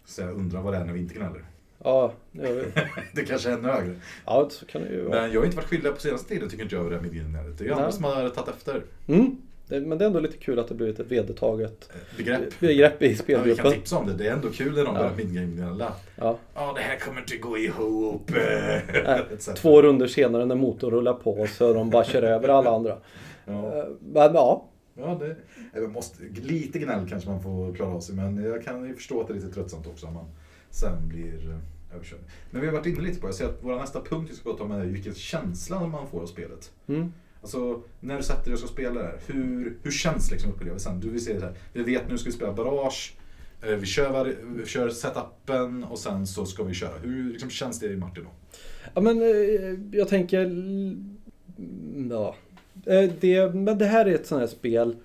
[0.04, 1.44] så jag undrar vad det är när vi inte gnäller.
[1.78, 2.74] Ja, vet.
[3.14, 3.94] Det kanske är ännu högre.
[4.26, 5.20] ja så kan det ju vara.
[5.20, 7.02] Men jag har inte varit skyldig på senaste tiden tycker inte jag över det här
[7.02, 7.92] midgame Det är andra Nej.
[7.92, 8.82] som har tagit efter.
[9.06, 9.36] Mm.
[9.70, 12.60] Det, men det är ändå lite kul att det blivit ett vedertaget Eh, Begrepp.
[12.60, 13.72] begrepp i Ja, vi kan spelgruppen.
[13.72, 14.12] tipsa om det.
[14.14, 15.00] Det är ändå kul när de Ja.
[15.02, 15.92] börjar midgame-gnälla.
[16.16, 16.38] Ja.
[16.54, 18.30] Ja, det här kommer inte gå ihop.
[19.32, 19.48] Etc.
[19.56, 22.96] Två runder senare när motorn rullar på så de bara kör över alla andra.
[23.44, 23.52] Ja.
[23.78, 24.66] Eh, Men ja,
[24.98, 25.20] Ja,
[25.74, 29.20] det, måste, lite gnäll kanske man får klara av sig, men jag kan ju förstå
[29.20, 30.24] att det är lite tröttsamt också om man
[30.70, 32.18] sen blir eh, överkörd.
[32.50, 34.50] Men vi har varit inne lite på, jag ser att vår nästa punkt vi ska
[34.50, 36.70] prata om är vilken känsla man får av spelet.
[36.86, 37.12] mm.
[37.42, 41.00] Alltså, när du sätter dig och ska spela det här, hur, hur känns liksom upplevelsen?
[41.00, 43.12] Du vill se det här, vi vet nu ska vi spela barrage,
[43.62, 46.98] eh, vi kör, var- vi kör setupen och sen så ska vi köra.
[47.02, 48.30] Hur liksom, känns det i Martin då?
[48.94, 50.44] Ja men eh, jag tänker...
[50.44, 51.16] mm,
[52.10, 52.34] Ja.
[52.86, 54.96] Eh, Det, men det här är ett sånt här spel.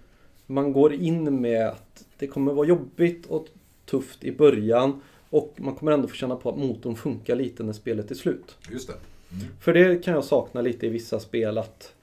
[0.47, 3.47] Man går in med att det kommer vara jobbigt och
[3.85, 5.01] tufft i början.
[5.29, 8.57] Och man kommer ändå få känna på att motorn funkar lite när spelet är slut.
[8.71, 8.93] Just det.
[8.93, 9.45] Mm.
[9.59, 11.93] För det kan jag sakna lite i vissa spel att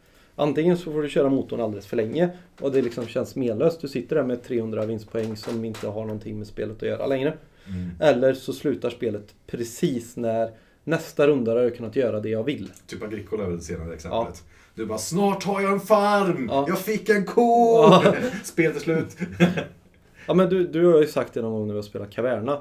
[0.43, 3.81] Antingen så får du köra motorn alldeles för länge och det liksom känns menlöst.
[3.81, 7.35] Du sitter där med 300 vinstpoäng som inte har någonting med spelet att göra längre.
[7.69, 7.91] Mm.
[8.01, 10.51] Eller så slutar spelet precis när
[10.85, 12.71] nästa runda har jag kunnat göra det jag vill.
[12.87, 14.43] Typ Agricola är väl det senare exemplet.
[14.75, 16.49] Du bara, snart har jag en farm!
[16.53, 16.65] Ja.
[16.69, 17.43] Jag fick en ko!
[17.77, 18.15] Ja.
[18.45, 19.17] Spelet är slut.
[20.27, 22.59] Ja men du, du har ju sagt det någon gång när vi har spelat Caverna.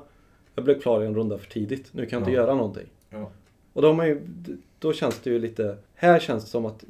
[0.56, 1.88] Jag blev klar i en runda för tidigt.
[1.92, 2.42] Nu kan jag inte Ja.
[2.42, 2.86] göra någonting.
[3.10, 3.32] Ja.
[3.74, 4.22] Och då, har man ju,
[4.80, 5.78] då känns det ju lite...
[5.96, 6.84] Här känns det som att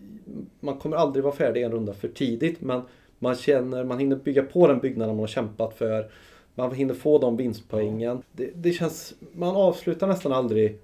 [0.59, 2.61] man kommer aldrig vara färdig en runda för tidigt.
[2.61, 2.81] Men
[3.19, 6.11] man känner, man hinner bygga på den byggnaden man har kämpat för.
[6.55, 8.21] Man hinner få de vinstpoängen.
[8.31, 9.13] Det, det känns...
[9.33, 10.79] Man avslutar nästan aldrig,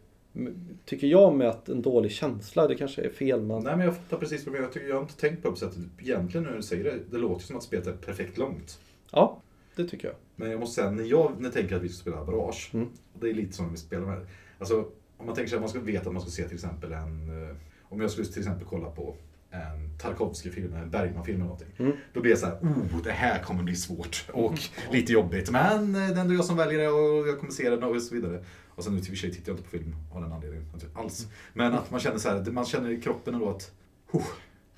[0.85, 2.67] tycker jag, med att en dålig känsla.
[2.67, 3.63] Det kanske är fel men...
[3.63, 4.65] Nej men jag fattar precis vad du menar.
[4.65, 5.77] Jag, tycker, jag har inte tänkt på det på sättet.
[5.99, 8.79] Egentligen när du säger det, det låter som att spelet är perfekt långt.
[9.11, 9.41] Ja,
[9.75, 10.15] det tycker jag.
[10.35, 12.87] Men jag måste säga, när jag, när jag tänker att vi ska spela barrage, Mm.
[13.19, 14.25] det är lite som när vi spelar med
[14.59, 14.85] Alltså,
[15.17, 17.49] om man tänker sig att man ska veta att man ska se till exempel en...
[17.49, 17.55] eh,
[17.89, 19.15] Om jag skulle till exempel kolla på
[19.51, 21.73] en Tarkovsky-film, en Bergman-film eller någonting.
[21.77, 21.91] Mm.
[22.13, 24.59] Då blir jag så här, oh, det här kommer bli svårt och
[24.91, 25.51] lite jobbigt.
[25.51, 28.15] Men det är ändå jag som väljer det och jag kommer se det och så
[28.15, 28.43] vidare.
[28.69, 31.27] Och sen nu till och tittar jag inte på film av den anledningen alls.
[31.53, 33.71] Men att man känner så här, man känner i kroppen ändå att,
[34.11, 34.27] oh,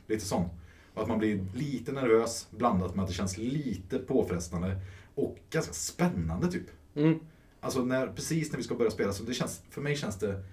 [0.07, 0.49] lite sån.
[0.93, 4.79] Och att man blir lite nervös blandat med att det känns lite påfrestande
[5.15, 6.65] och ganska spännande typ.
[6.95, 7.19] Mm.
[7.59, 10.43] Alltså när, precis när vi ska börja spela, så det känns, för mig känns det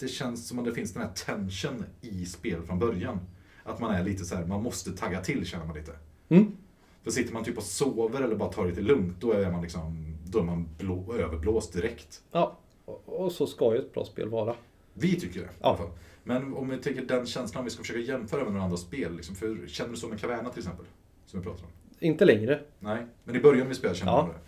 [0.00, 3.18] Det känns som att det finns den här tension i spel från början.
[3.62, 5.92] Att man är lite så här, man måste tagga till känner man lite.
[6.28, 6.56] Mm.
[7.02, 9.62] För sitter man typ och sover eller bara tar det lite lugnt, då är man
[9.62, 12.22] liksom Då är man blå, överblåst direkt.
[12.32, 12.56] Ja,
[13.04, 14.54] och så ska ju ett bra spel vara.
[14.94, 15.68] Vi tycker det i Ja.
[15.68, 15.90] alla fall.
[16.24, 19.16] Men om vi tänker den känslan, om vi ska försöka jämföra med några andra spel.
[19.16, 20.86] Liksom, för känner du så med Caverna till exempel?
[21.26, 21.70] Som vi pratar om.
[22.00, 22.60] Inte längre.
[22.78, 24.22] Nej, men i början när vi spelade kände Ja.
[24.26, 24.38] du det.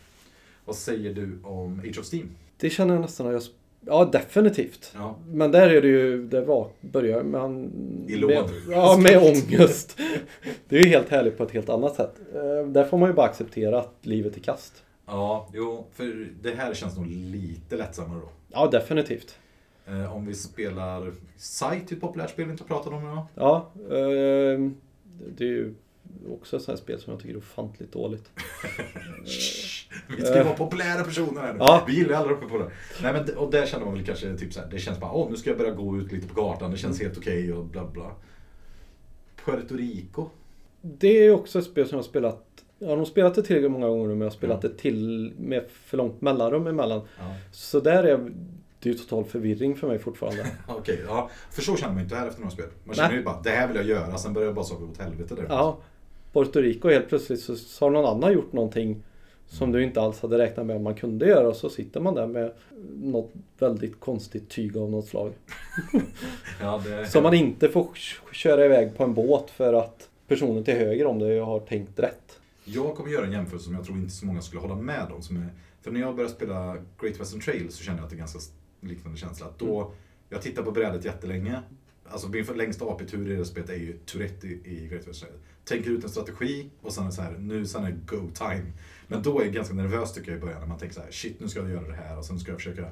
[0.65, 2.31] Vad säger du om Age of Steam?
[2.57, 3.43] Det känner jag nästan att jag...
[3.87, 4.92] Ja, definitivt.
[4.95, 5.16] Ja.
[5.33, 7.71] Men där är det ju, det var, börjar man...
[8.09, 8.31] I låd.
[8.31, 9.99] Med, ja, med ångest.
[10.68, 12.14] Det är ju helt härligt på ett helt annat sätt.
[12.35, 14.83] Eh, Där får man ju bara acceptera att livet är kast.
[15.07, 18.29] Ja, jo, för det här känns nog lite lättsammare då.
[18.49, 19.38] Ja, definitivt.
[19.87, 23.27] Eh, om vi spelar Sight, ett populärt spel vi inte pratat om idag.
[23.35, 24.71] Ja, eh,
[25.37, 25.75] det är ju
[26.29, 28.31] också ett sånt här spel som jag tycker är ofantligt dåligt.
[30.16, 31.59] Vi ska vara populära personer här nu.
[31.59, 31.85] Ja.
[31.87, 32.70] Vi gillar ju alla på det.
[33.03, 35.31] Nej, men, och där känner man väl kanske typ så här, det känns bara, åh
[35.31, 37.85] nu ska jag börja gå ut lite på gatan, det känns helt okej och bla
[37.87, 38.12] bla.
[39.44, 40.29] Puerto Rico.
[40.81, 42.48] Det är ju också ett spel som jag har spelat
[42.79, 44.68] jag har nog spelat det tillräckligt många gånger nu men jag har spelat Ja.
[44.68, 47.01] det till med för långt mellanrum emellan.
[47.18, 47.35] Ja.
[47.53, 48.31] Så där är
[48.83, 50.46] det är ju total förvirring för mig fortfarande.
[50.68, 51.31] Okej, ja.
[51.51, 52.66] För så känner man inte här efter några spel.
[52.85, 53.18] Man känner Nej.
[53.18, 55.46] ju bara, det här vill jag göra, sen börjar bara saker åt helvete där.
[55.48, 55.79] Ja,
[56.33, 59.03] Puerto Rico helt plötsligt så, så har någon annan gjort någonting
[59.47, 62.14] som du inte alls hade räknat med att man kunde göra och så sitter man
[62.14, 62.53] där med
[63.03, 65.33] något väldigt konstigt tyg av något slag.
[66.61, 67.07] Ja, det...
[67.07, 67.88] Som man inte får
[68.33, 72.38] köra iväg på en båt för att personen till höger om dig har tänkt rätt.
[72.64, 75.23] Jag kommer göra en jämförelse som jag tror inte så många skulle hålla med om.
[75.23, 75.49] Som är,
[75.83, 78.38] för när jag började spela Great Western Trail så kände jag att det är ganska
[78.81, 79.47] liknande känsla.
[79.47, 79.92] Att då,
[80.29, 81.61] jag tittar på brädet jättelänge.
[82.09, 85.29] Alltså min för- längsta AP-tur i det spelet är ju Tourette i, i Great Western
[85.29, 85.40] Trail.
[85.64, 88.31] Tänker ut en strategi och sen är det så här, nu sen är det go
[88.35, 88.72] time.
[89.09, 91.11] Men då är jag ganska nervös tycker jag i början när man tänker så här,
[91.11, 92.87] shit nu ska jag göra det här och sen ska jag försöka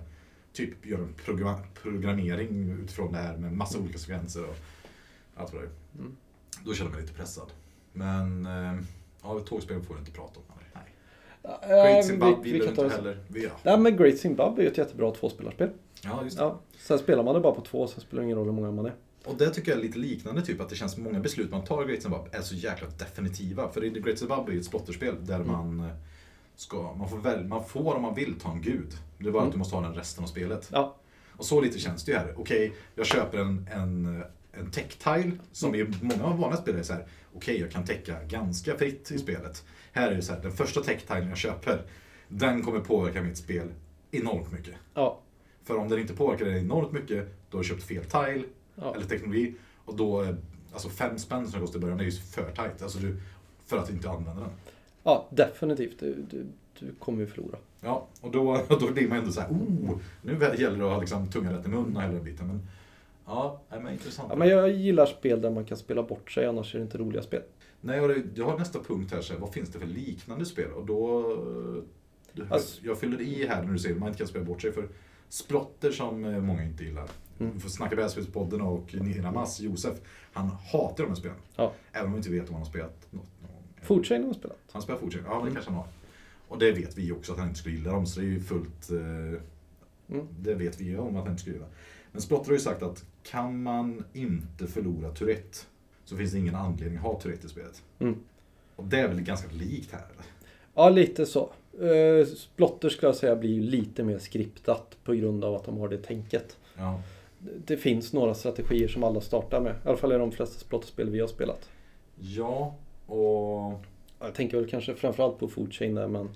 [0.53, 4.57] typ göra en program, programmering utifrån det här med massa olika sekvenser och
[5.35, 5.73] allt vad det är.
[5.99, 6.17] Mm.
[6.65, 7.53] Då känner jag mig lite pressad.
[7.93, 8.79] Men eh,
[9.23, 10.45] ja, tågspel får vi inte prata om.
[10.75, 10.85] Nej.
[11.63, 13.09] Eh, Great Zimbabwe vi, vi gillar kan du ta inte det.
[13.11, 13.25] heller.
[13.29, 13.51] Vi, ja.
[13.63, 15.71] Nej men Great Zimbabwe är ett jättebra tvåspelarspel.
[16.05, 16.43] ja, just det.
[16.43, 18.71] Ja, sen spelar man det bara på två, sen spelar det ingen roll hur många
[18.71, 18.95] man är.
[19.25, 21.85] Och det tycker jag är lite liknande, typ att det känns många beslut man tar
[21.85, 23.69] i Great Zimbabwe är så jäkla definitiva.
[23.73, 25.47] För i Great Zimbabwe är ju ett splotterspel där Mm.
[25.49, 25.87] man eh,
[26.57, 28.93] ska, man får, väl, man får om man vill ta en gud.
[29.19, 29.49] Det är bara Mm.
[29.49, 30.69] att du måste ha den resten av spelet.
[30.73, 30.97] Ja,
[31.33, 32.35] Och så lite känns det ju här.
[32.37, 37.07] Okej, jag köper en, en, en tech-tile som i många vanliga spel är så här.
[37.35, 39.65] Okej, jag kan täcka ganska fritt i spelet.
[39.93, 41.83] Här är det så här, den första tech-tilen jag köper,
[42.29, 43.69] den kommer påverka mitt spel
[44.11, 44.75] enormt mycket.
[44.95, 45.21] ja,
[45.65, 48.43] För om den inte påverkar det enormt mycket, då har du köpt fel tile
[48.81, 48.95] ja.
[48.95, 49.55] eller teknologi.
[49.85, 50.37] Och då, är-
[50.73, 52.83] alltså fem spänn som det kostar i början, det är ju för tight.
[52.83, 53.17] Alltså du,
[53.67, 54.51] för att inte använda den.
[55.03, 55.99] ja definitivt.
[56.01, 56.47] Du, du,
[56.79, 57.59] du kommer ju förlora.
[57.81, 61.01] Ja, och då, då blir man ändå så här, oh, nu gäller det att ha
[61.01, 62.47] liksom tungan rätt i munnen och hela den biten.
[62.47, 62.61] Men
[63.27, 64.29] ja, men intressant.
[64.31, 66.99] Ja, men jag gillar spel där man kan spela bort sig, annars är det inte
[66.99, 67.43] roliga spel.
[67.81, 70.45] Nej, och det- jag har nästa punkt här, så här, vad finns det för liknande
[70.45, 70.73] spel?
[70.73, 71.23] Och då...
[72.51, 74.73] Alltså- jag fyller i här när du säger att man inte kan spela bort sig.
[74.73, 74.89] För
[75.29, 77.09] splotter som eh, många inte gillar.
[77.41, 77.61] Mm.
[77.61, 79.95] Får snacka brädspelspodden och Niramas, Josef,
[80.33, 81.37] han hatar de här spelen.
[81.57, 81.73] Ja.
[81.93, 83.27] Även om vi inte vet om han har spelat något.
[83.83, 84.59] Foodchain har jag spelat.
[84.73, 85.55] Han spelar Foodchain, ja det Mm.
[85.55, 85.87] kanske han har.
[86.49, 88.41] Och det vet vi också att han inte skulle gilla dem, så det är ju
[88.41, 88.91] fullt...
[88.91, 89.41] Eh,
[90.13, 90.27] Mm.
[90.41, 91.69] Det vet vi ju om att han inte skulle gilla.
[92.13, 95.59] Men Splotter har ju sagt att kan man inte förlora Tourette
[96.05, 97.83] så finns det ingen anledning att ha Tourette i spelet.
[97.99, 98.17] Mm.
[98.77, 100.25] Och det är väl ganska likt här eller?
[100.75, 101.53] Ja, lite så.
[101.83, 105.89] Uh, Splotter skulle jag säga blir lite mer skriptat på grund av att de har
[105.89, 106.57] det tänket.
[106.77, 107.01] Ja.
[107.67, 109.73] Det finns några strategier som alla startar med.
[109.73, 111.71] I alla fall är de flesta Splotterspel vi har spelat.
[112.19, 112.75] Ja,
[113.07, 113.81] och
[114.21, 116.29] Jag tänker väl kanske framförallt på Foodchain där, men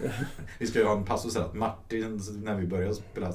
[0.58, 3.32] vi ska ju ha en passus här att Martin, när vi började spela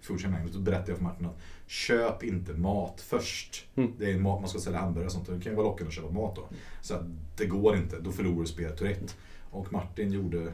[0.00, 3.66] Foodchain så berättade jag för Martin att köp inte mat först.
[3.74, 3.92] Mm.
[3.98, 5.94] Det är mat, man ska sälja hamburgare och sånt, det kan ju vara lockande att
[5.94, 6.48] köpa mat då.
[6.82, 7.04] Så att
[7.36, 9.14] det går inte, då förlorar du spelet Tourette.
[9.50, 10.52] Och Martin gjorde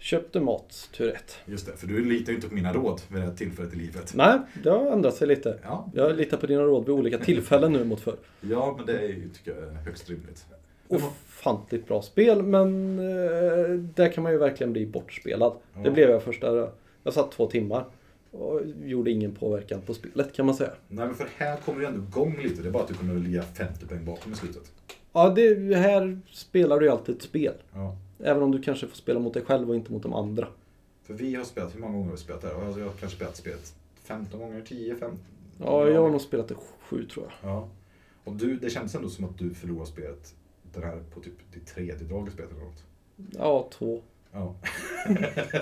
[0.00, 1.38] köpte mat, tur rätt.
[1.46, 3.76] Just det, för du litar ju inte på mina råd vid det här tillfället i
[3.76, 4.12] livet.
[4.14, 5.58] Nej, det har ändrat sig lite.
[5.62, 8.16] Ja, Jag litar på dina råd vid olika tillfällen nu mot förr.
[8.40, 10.46] ja men det är ju, tycker jag, högst rimligt.
[10.88, 15.52] Ofantligt bra spel, men eh, där kan man ju verkligen bli bortspelad.
[15.74, 15.90] Det Ja.
[15.90, 16.68] blev jag första...
[17.02, 17.84] Jag satt två timmar.
[18.30, 20.70] Och gjorde ingen påverkan på spelet kan man säga.
[20.88, 22.62] Nej men för här kommer du ändå igång lite.
[22.62, 24.62] Det är bara att du kommer att ligga 50 poäng bakom i slutet.
[25.12, 27.54] Ja, det, här spelar du ju alltid ett spel.
[27.74, 27.96] Ja.
[28.22, 30.48] Även om du kanske får spela mot dig själv och inte mot de andra.
[31.02, 32.64] För vi har spelat, hur många gånger har vi spelat det här?
[32.64, 35.18] Alltså jag har kanske spelat spelet 15 gånger, 10, 15?
[35.58, 37.50] Ja, jag har nog spelat det sju tror jag.
[37.50, 37.68] Ja.
[38.24, 40.34] Och du, det känns ändå som att du förlorar spelet
[40.72, 42.84] den här på typ ditt tredje drag i spelet eller något.
[43.38, 44.02] Ja, två.
[44.32, 44.54] Ja.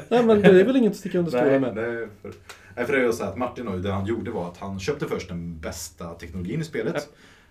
[0.09, 1.75] Nej men det är väl inget att sticka under stolen med.
[1.77, 2.33] nej, för,
[2.77, 4.81] nej, för det är ju så att Martin då, det han gjorde var att han
[4.81, 7.09] köpte först den bästa teknologin i spelet.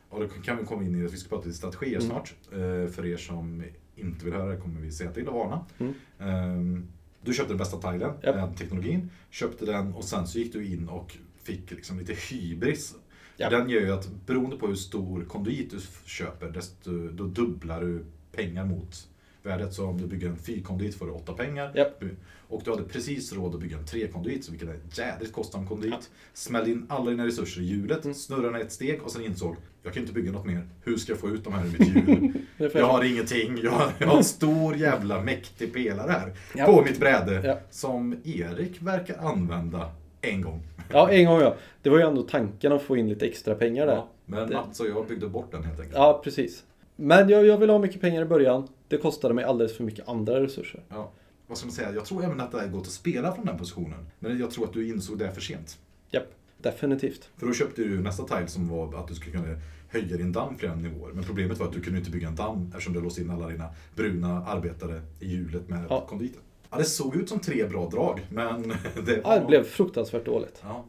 [0.09, 2.09] Och då kan vi komma in i att vi ska prata lite strategier Mm.
[2.09, 2.33] snart.
[2.51, 3.63] Eh, För er som
[3.97, 5.65] inte vill höra det kommer vi säga till och varna.
[5.77, 5.93] Mm.
[6.19, 6.87] Ehm,
[7.23, 8.35] Du köpte den bästa tilen, Japp.
[8.35, 9.09] den teknologin.
[9.29, 12.95] Köpte den och sen så gick du in och fick liksom lite hybris.
[13.37, 13.49] Ja.
[13.49, 18.05] Den gör ju att beroende på hur stor konduit du köper, desto, då dubblar du
[18.31, 19.07] pengar mot
[19.47, 19.73] värdet.
[19.73, 21.71] Så om du bygger en fyrkonduit får du åtta pengar.
[21.75, 22.03] Japp.
[22.49, 26.09] Och du hade precis råd att bygga en trekonduit, vilket är en jädrigt kostsam konduit.
[26.33, 28.15] Smällde in alla dina resurser i hjulet, Mm.
[28.15, 30.67] snurrade den ett steg och sen insåg jag kan inte bygga något mer.
[30.83, 32.33] Hur ska jag få ut de här ur mitt hjul?
[32.73, 33.57] Jag har ingenting.
[33.63, 36.65] Jag har, jag har en stor jävla mäktig pelare här Ja.
[36.65, 37.41] på mitt bräde.
[37.47, 37.59] Ja.
[37.69, 40.61] Som Erik verkar använda en gång.
[40.91, 41.55] Ja, en gång ja.
[41.81, 43.95] Det var ju ändå tanken att få in lite extra pengar där.
[43.95, 45.95] Ja, men Mats och jag byggde bort den helt enkelt.
[45.97, 46.63] Ja, precis.
[46.95, 48.67] Men jag, jag ville ha mycket pengar i början.
[48.87, 50.83] Det kostade mig alldeles för mycket andra resurser.
[50.89, 51.11] Ja.
[51.47, 51.93] Vad ska man säga?
[51.93, 54.05] Jag tror även att det är gott att spela från den positionen.
[54.19, 55.77] Men jag tror att du insåg det för sent.
[56.11, 57.29] Japp, definitivt.
[57.37, 59.55] För då köpte du nästa tile som var att du skulle kunna
[59.89, 61.11] höja din damm flera nivåer.
[61.13, 63.47] Men problemet var att du kunde inte bygga en damm eftersom du låste in alla
[63.47, 66.05] dina bruna arbetare i hjulet med Ja.
[66.09, 66.41] konditen.
[66.69, 68.61] Ja, det såg ut som tre bra drag, men
[69.05, 70.61] det Ja, det blev fruktansvärt dåligt.
[70.63, 70.85] Ja,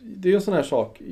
[0.00, 1.02] Det är ju en sån här sak.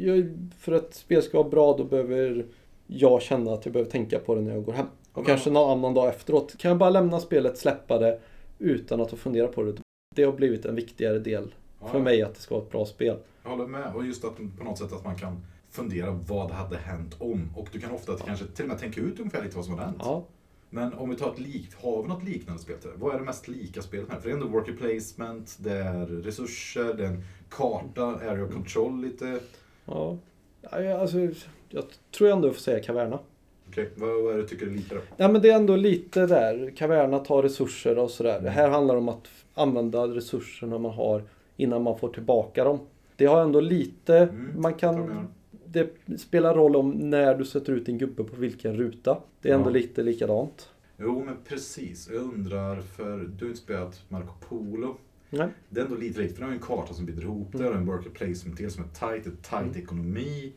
[0.59, 2.46] För att spel ska vara bra då behöver
[2.87, 4.87] jag känna att jag behöver tänka på det när jag går hem.
[5.16, 5.26] Och Ja.
[5.26, 6.59] kanske någon annan dag efteråt.
[6.59, 8.20] Kan jag bara lämna spelet, släppa det
[8.59, 9.74] utan att fundera på det.
[10.16, 12.87] Det har blivit en viktigare del ja, för mig att det ska vara ett bra
[12.87, 13.16] spel.
[13.42, 13.94] Jag håller med.
[13.94, 17.50] Och just att på något sätt att man kan fundera vad hade hänt om.
[17.57, 19.85] Och du kan ofta kanske till och med tänka ut ungefär lite vad som har
[19.85, 19.96] hänt.
[20.00, 20.24] Ja,
[20.70, 22.96] Men om vi tar ett likt, har vi något liknande spel till det?
[22.98, 24.20] Vad är det mest lika spelet här?
[24.20, 29.00] För det är ändå worker placement, det är resurser, det är en karta, area control
[29.00, 29.40] lite.
[29.85, 30.16] ja.
[30.61, 31.18] ja jag- alltså,
[31.68, 31.85] jag
[32.18, 33.18] tror ändå jag får säga Caverna.
[33.68, 35.00] Okej, vad, vad är det du tycker är lika då?
[35.16, 36.72] Ja men det är ändå lite där.
[36.76, 38.40] Caverna tar resurser och sådär.
[38.40, 41.22] Det här handlar om att använda resurserna man har
[41.57, 42.79] innan man får tillbaka dem.
[43.16, 45.26] Det har ändå lite, Mm, man kan...
[45.68, 49.18] Det spelar roll om när du sätter ut din gubbe på vilken ruta.
[49.42, 49.72] Det är ändå Ja.
[49.72, 50.68] lite likadant.
[50.98, 52.09] Jo, men precis.
[52.12, 54.96] Jag undrar, för du har inte spelat Marco Polo.
[55.31, 55.48] Nej.
[55.68, 57.59] Det är ändå lite likt, för det har ju en karta som binder ihop det,
[57.59, 57.70] Mm.
[57.70, 59.76] och en worker placement del som är tight, ett tight Mm.
[59.83, 60.52] ekonomi.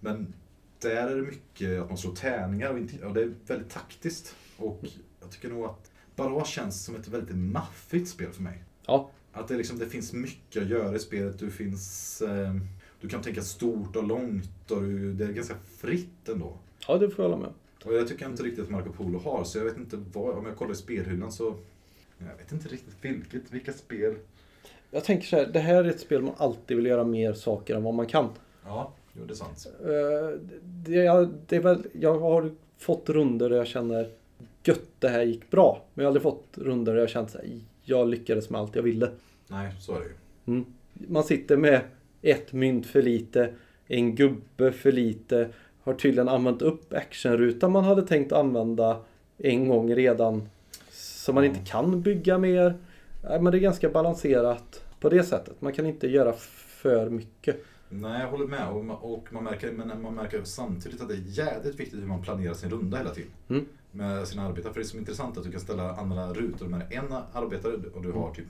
[0.00, 0.32] Men
[0.80, 4.36] där är det mycket att man slår tärningar och, inte, och det är väldigt taktiskt.
[4.56, 4.84] Och
[5.20, 8.64] jag tycker nog att Bara känns som ett väldigt maffigt spel för mig.
[8.86, 9.10] Ja.
[9.32, 11.38] Att det, liksom, det finns mycket att göra i spelet.
[11.38, 12.54] Du, finns, eh,
[13.00, 16.56] du kan tänka stort och långt och du, det är ganska fritt ändå.
[16.88, 17.52] Ja, det får jag hålla med.
[17.84, 20.46] Och jag tycker inte riktigt att Marco Polo har, så jag vet inte vad, om
[20.46, 21.54] jag kollar i spelhyllan så
[22.18, 24.16] jag vet inte riktigt vilket, vilka spel.
[24.90, 27.74] Jag tänker så här, det här är ett spel man alltid vill göra mer saker
[27.74, 28.28] än vad man kan.
[28.64, 29.66] Ja, jo det är sant.
[29.84, 34.08] Eh, Det, jag- det är väl, jag har fått runder där jag känner
[34.64, 35.82] gött, det här gick bra.
[35.94, 37.42] Men jag har aldrig fått runder där jag känt att
[37.84, 39.10] jag lyckades med allt jag ville.
[39.48, 40.12] Nej, så är det ju.
[40.46, 40.64] Mm.
[40.92, 41.80] Man sitter med
[42.22, 43.54] ett mynt för lite,
[43.86, 45.48] en gubbe för lite,
[45.82, 49.00] har tydligen använt upp actionrutan man hade tänkt använda
[49.38, 50.48] en gång redan.
[50.90, 51.50] Så man Ja.
[51.50, 52.74] inte kan bygga mer.
[53.24, 55.60] Nej, men det är ganska balanserat på det sättet.
[55.60, 56.32] Man kan inte göra
[56.82, 57.64] för mycket.
[57.90, 58.68] Nej, jag håller med.
[58.68, 62.06] Och man, och man, märker, men man märker samtidigt att det är jävligt viktigt hur
[62.06, 63.30] man planerar sin runda hela tiden.
[63.48, 63.64] Mm.
[63.92, 64.72] Med sina arbetare.
[64.72, 68.02] För det är så intressant att du kan ställa andra rutor med en arbetare och
[68.02, 68.46] du har typ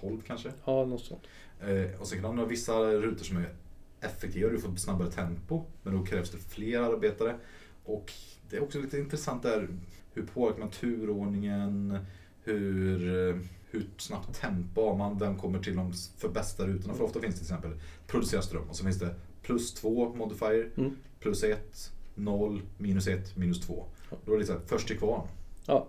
[0.00, 0.52] 12 kanske.
[0.64, 1.22] Ja, något sånt.
[1.60, 3.54] Eh, och sen kan du ha vissa rutor som är
[4.00, 5.64] effektiva, du får snabbare tempo.
[5.82, 7.36] Men då krävs det fler arbetare.
[7.84, 8.12] Och
[8.50, 9.68] det är också lite intressant där
[10.14, 11.98] hur påverkar man turordningen?
[12.44, 13.36] Hur, eh,
[13.76, 15.18] hur snabbt tempo har man?
[15.18, 16.94] Vem kommer till de för bästa rutorna?
[16.94, 17.70] För ofta finns det till exempel
[18.06, 20.96] producera ström och så finns det plus två modifier, Mm.
[21.20, 23.84] plus ett, noll, minus ett, minus två.
[24.24, 25.26] Då är det här, först till kvarn.
[25.66, 25.86] Ja.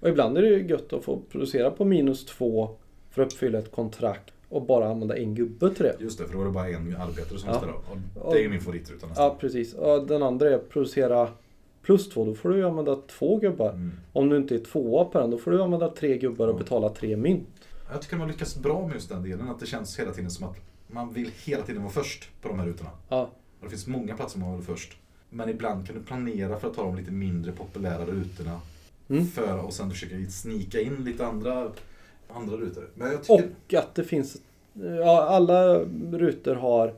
[0.00, 2.76] Och ibland är det ju gött att få producera på minus två
[3.10, 5.96] för att uppfylla ett kontrakt och bara använda en gubbe till det.
[6.00, 7.56] Just det, för då är det bara en arbetare som Ja.
[7.56, 8.32] ställer upp.
[8.32, 9.24] Det är min favoritruta nästan.
[9.24, 9.74] Ja, precis.
[9.74, 11.28] Och den andra är producera
[11.82, 12.24] plus två.
[12.24, 13.68] Då får du använda två gubbar.
[13.70, 13.92] Mm.
[14.12, 16.88] Om du inte är tvåa på den, då får du använda tre gubbar och betala
[16.88, 17.48] tre mynt.
[17.92, 19.48] Jag tycker man lyckas bra med just den delen.
[19.48, 20.56] Att det känns hela tiden som att
[20.86, 22.90] man vill hela tiden vara först på de här rutorna.
[23.08, 24.96] Ja, Och det finns många platser man vill först.
[25.30, 28.60] Men ibland kan du planera för att ta de lite mindre populära rutorna.
[29.08, 29.26] Mm.
[29.26, 31.72] För, och sen försöka snika in lite andra,
[32.28, 32.90] andra rutor.
[32.94, 33.50] Men jag tycker...
[33.66, 34.36] och att det finns
[34.72, 35.78] Ja, alla
[36.12, 36.94] rutor har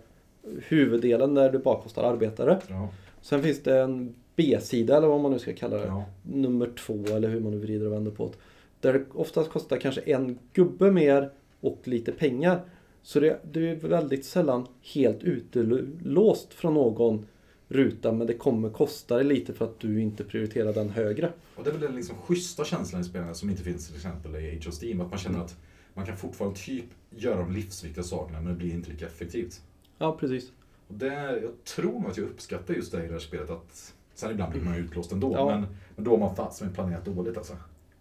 [0.68, 2.60] huvuddelen där du bara kostar arbetare.
[2.68, 2.88] Ja.
[3.20, 5.86] Sen finns det en B-sida eller vad man nu ska kalla det.
[5.86, 6.04] Ja.
[6.22, 8.36] Nummer två eller hur man nu vrider och vänder på det.
[8.80, 11.30] Där det oftast kostar kanske en gubbe mer
[11.60, 12.60] och lite pengar.
[13.02, 17.26] Så det, det är väldigt sällan helt utelåst från någon
[17.68, 21.32] ruta men det kommer kosta dig lite för att du inte prioriterar den högre.
[21.56, 24.36] Och det är väl den liksom schyssta känslan i spelarna som inte finns till exempel
[24.36, 25.00] i Age of Steam.
[25.00, 25.56] Att man känner att
[25.94, 29.60] man kan fortfarande typ göra de livsviktiga sakerna men det blir inte lika effektivt.
[29.98, 30.52] Ja, precis.
[30.88, 33.50] Och det, jag tror nog att jag uppskattar just det i det här spelet.
[33.50, 35.32] Att, sen ibland blir man ju utlåst ändå.
[35.32, 35.46] Ja.
[35.46, 37.56] Men, men då har man fast med planerat dåligt alltså.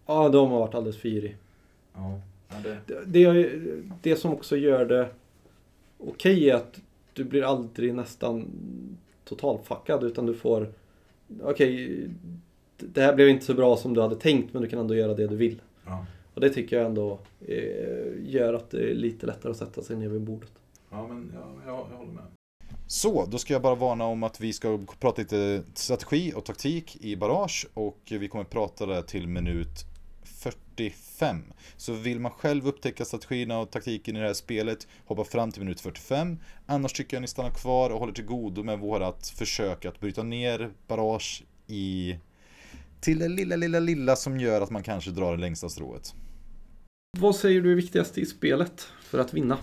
[0.05, 1.37] Ja, de har varit alldeles för girig.
[1.93, 2.19] Ja.
[2.49, 3.49] Ja, det, Det, det,
[4.01, 5.09] det som också gör det
[5.97, 6.79] okej är att
[7.13, 8.45] du blir aldrig nästan
[9.25, 10.67] totalfuckad utan du får
[11.41, 12.07] Okej,
[12.77, 15.13] det här blev inte så bra som du hade tänkt men du kan ändå göra
[15.13, 15.61] det du vill.
[15.85, 16.05] ja.
[16.33, 17.19] Och det tycker jag ändå
[18.25, 20.51] gör att det är lite lättare att sätta sig ner vid bordet.
[20.91, 22.23] ja, men ja, ja, jag håller med.
[22.91, 26.97] Så, då ska jag bara varna om att vi ska prata lite strategi och taktik
[27.01, 29.85] i Barrage och vi kommer prata det till minut
[30.23, 31.37] 45.
[31.77, 35.61] Så vill man själv upptäcka strategierna och taktiken i det här spelet, hoppa fram till
[35.61, 36.37] minut 45.
[36.65, 40.23] Annars tycker jag ni stannar kvar och håller till godo med vårat försök att bryta
[40.23, 42.15] ner Barrage i
[43.01, 46.15] till det lilla, lilla, lilla som gör att man kanske drar det längsta strået.
[47.17, 49.57] Vad säger du är viktigast i spelet för att vinna?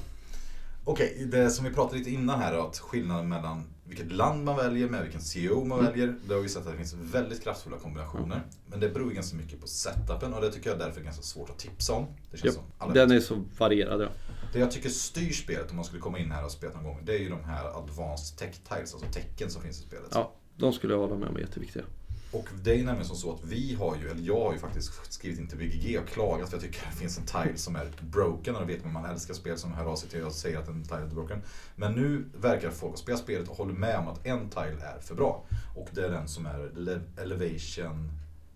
[0.90, 4.88] Okej, det som vi pratade lite innan här att skillnaden mellan vilket land man väljer
[4.88, 5.90] med vilken CEO man Mm.
[5.90, 6.14] väljer.
[6.28, 8.42] Det har vi sett att det finns väldigt kraftfulla kombinationer.
[8.66, 11.50] Men det beror ganska mycket på setupen och det tycker jag därför är ganska svårt
[11.50, 12.06] att tipsa om.
[12.30, 14.08] Det känns som Den är så varierad ja.
[14.52, 17.00] Det jag tycker styr spelet om man skulle komma in här och spela någon gång,
[17.04, 20.08] det är ju de här advanced tech tiles, alltså tecken som finns i spelet.
[20.12, 20.32] ja.
[20.56, 21.84] De skulle jag hålla med om är jätteviktiga.
[22.32, 24.58] Och det är ju nämligen som så att vi har ju, eller jag har ju
[24.58, 27.76] faktiskt skrivit in till VGG och klagat för jag tycker det finns en tile som
[27.76, 30.32] är broken och då vet man man älskar spel som hör av sig till och
[30.32, 31.42] säger att en tile är broken.
[31.76, 35.00] Men nu verkar folk ha spelat spelet och håller med om att en tile är
[35.00, 35.44] för bra.
[35.76, 38.10] Och det är den som är le- elevation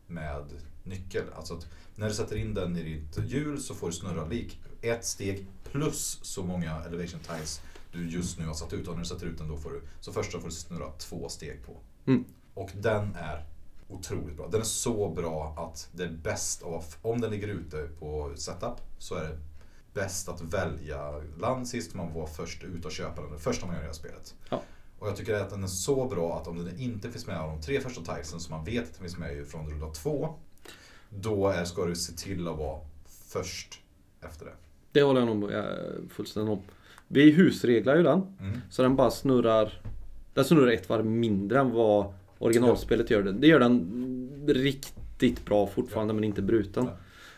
[0.06, 0.44] med
[0.84, 1.24] nyckel.
[1.36, 1.66] Alltså att
[1.96, 5.46] när du sätter in den i ditt hjul så får du snurra lik ett steg
[5.64, 7.60] plus så många elevation tiles
[7.92, 8.88] du just nu har satt ut.
[8.88, 11.28] Och när du sätter ut den då får du, så första får du snurra två
[11.28, 11.76] steg på.
[12.06, 12.24] Mm.
[12.54, 13.44] Och den är
[13.92, 14.48] otroligt bra.
[14.48, 18.80] Den är så bra att det är bäst av, om den ligger ute på setup
[18.98, 19.38] så är det
[19.94, 21.94] bäst att välja land sist.
[21.94, 24.34] Man var först ut och köpa den det första man gör i det här spelet.
[24.48, 24.62] Ja.
[24.98, 27.50] Och jag tycker att den är så bra att om den inte finns med av
[27.50, 30.34] de tre första tilesen som man vet att den finns med från runda två.
[31.08, 33.80] Då är, ska du se till att vara först
[34.20, 34.52] efter det.
[34.92, 35.64] Det håller jag nog eh,
[36.10, 36.62] fullständigt om.
[37.08, 38.36] Vi husreglar ju den.
[38.40, 38.60] Mm.
[38.70, 39.80] Så den bara snurrar
[40.34, 43.32] Den snurrar ett varv mindre än vad originalspelet gör det.
[43.32, 46.88] Det gör den riktigt bra fortfarande men inte bruten.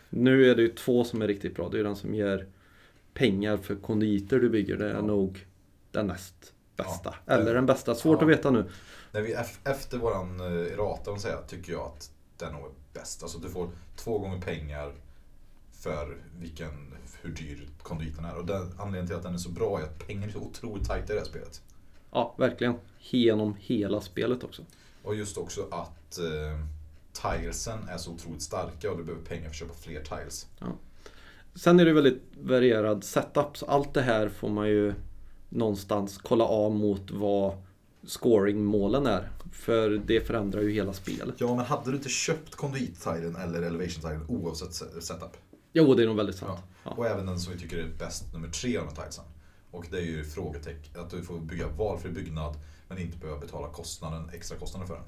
[0.09, 1.69] Nu är det ju två som är riktigt bra.
[1.69, 2.47] Det är den som ger
[3.13, 4.77] pengar för konditer du bygger.
[4.77, 5.45] Det är nog
[5.91, 7.15] den näst bästa.
[7.25, 7.95] Eller den bästa.
[7.95, 8.65] Svårt att veta nu.
[9.11, 12.71] När vi, ef- efter våran eh, errata, om säga, tycker jag att den nog är
[12.93, 13.23] bäst.
[13.23, 14.93] Alltså du får två gånger pengar
[15.71, 18.37] för vilken, hur dyr konditen är.
[18.37, 20.87] Och den, anledningen till att den är så bra är att pengar är så otroligt
[20.87, 21.61] tajta i det här spelet.
[22.11, 22.73] Ja, verkligen.
[22.99, 24.63] Genom hela spelet också.
[25.05, 26.59] Och just också att eh,
[27.13, 30.47] tilesen är så otroligt starka och du behöver pengar för att köpa fler tiles.
[31.55, 33.57] Sen är det väldigt varierad setup.
[33.57, 34.93] Så allt det här får man ju
[35.49, 37.53] någonstans kolla av mot vad
[38.07, 39.29] scoringmålen är.
[39.51, 41.35] För det förändrar ju hela spelet.
[41.37, 45.37] Ja, men hade du inte köpt kondit-tilen eller elevation-tilen oavsett se- setup?
[45.73, 46.59] Jo, det är nog väldigt sant.
[46.83, 46.91] Ja.
[46.91, 49.25] Och även den som vi tycker är bäst, nummer tre av de här tilesen.
[49.71, 52.55] Och det är ju frågetecken, att du får bygga valfri byggnad
[52.87, 55.03] men inte behöva betala kostnaden, extra kostnaden för den.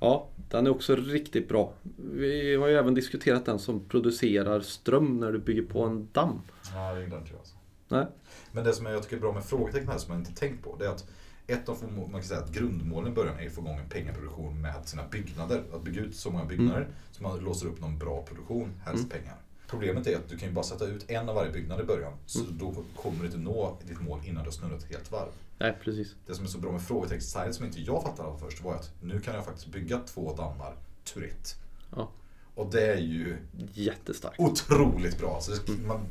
[0.00, 1.72] ja, den är också riktigt bra.
[2.12, 6.40] Vi har ju även diskuterat den som producerar ström när du bygger på en damm.
[6.74, 7.38] Ja, det den tror jag.
[7.38, 7.54] Alltså.
[7.88, 8.06] Nej.
[8.52, 10.76] Men det som jag tycker är bra med frågetecken här som jag inte tänkt på,
[10.78, 11.04] det är att
[11.46, 14.60] ett av man kan säga att grundmålen i början är att få igång en pengaproduktion
[14.60, 15.62] med sina byggnader.
[15.72, 19.08] Att bygga ut så många byggnader så man låser upp någon bra produktion, helst Mm.
[19.08, 19.36] pengar.
[19.68, 22.12] Problemet är att du kan ju bara sätta ut en av varje byggnad i början.
[22.26, 25.28] Så då kommer du inte nå ditt mål innan du har snurrat ett helt varv.
[25.58, 26.14] Nej, precis.
[26.26, 28.92] Det som är så bra med frågetext som inte jag fattade av först var att
[29.02, 31.54] nu kan jag faktiskt bygga två dammar turett.
[31.96, 32.10] Ja.
[32.54, 33.36] Och det är ju
[33.72, 34.40] Jättestarkt.
[34.40, 35.40] otroligt bra.
[35.40, 36.06] Så det, man,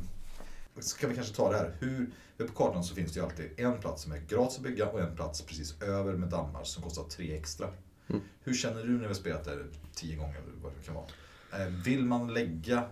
[0.78, 1.76] ska vi kanske ta det här.
[1.80, 4.88] Hur, på kartan så finns det ju alltid en plats som är gratis att bygga
[4.88, 7.68] och en plats precis över med dammar som kostar tre extra.
[8.08, 8.22] Mm.
[8.40, 9.58] Hur känner du när vi spelat det
[9.94, 11.06] tio gånger eller vad det kan vara?
[11.62, 12.84] Eh, Vill man lägga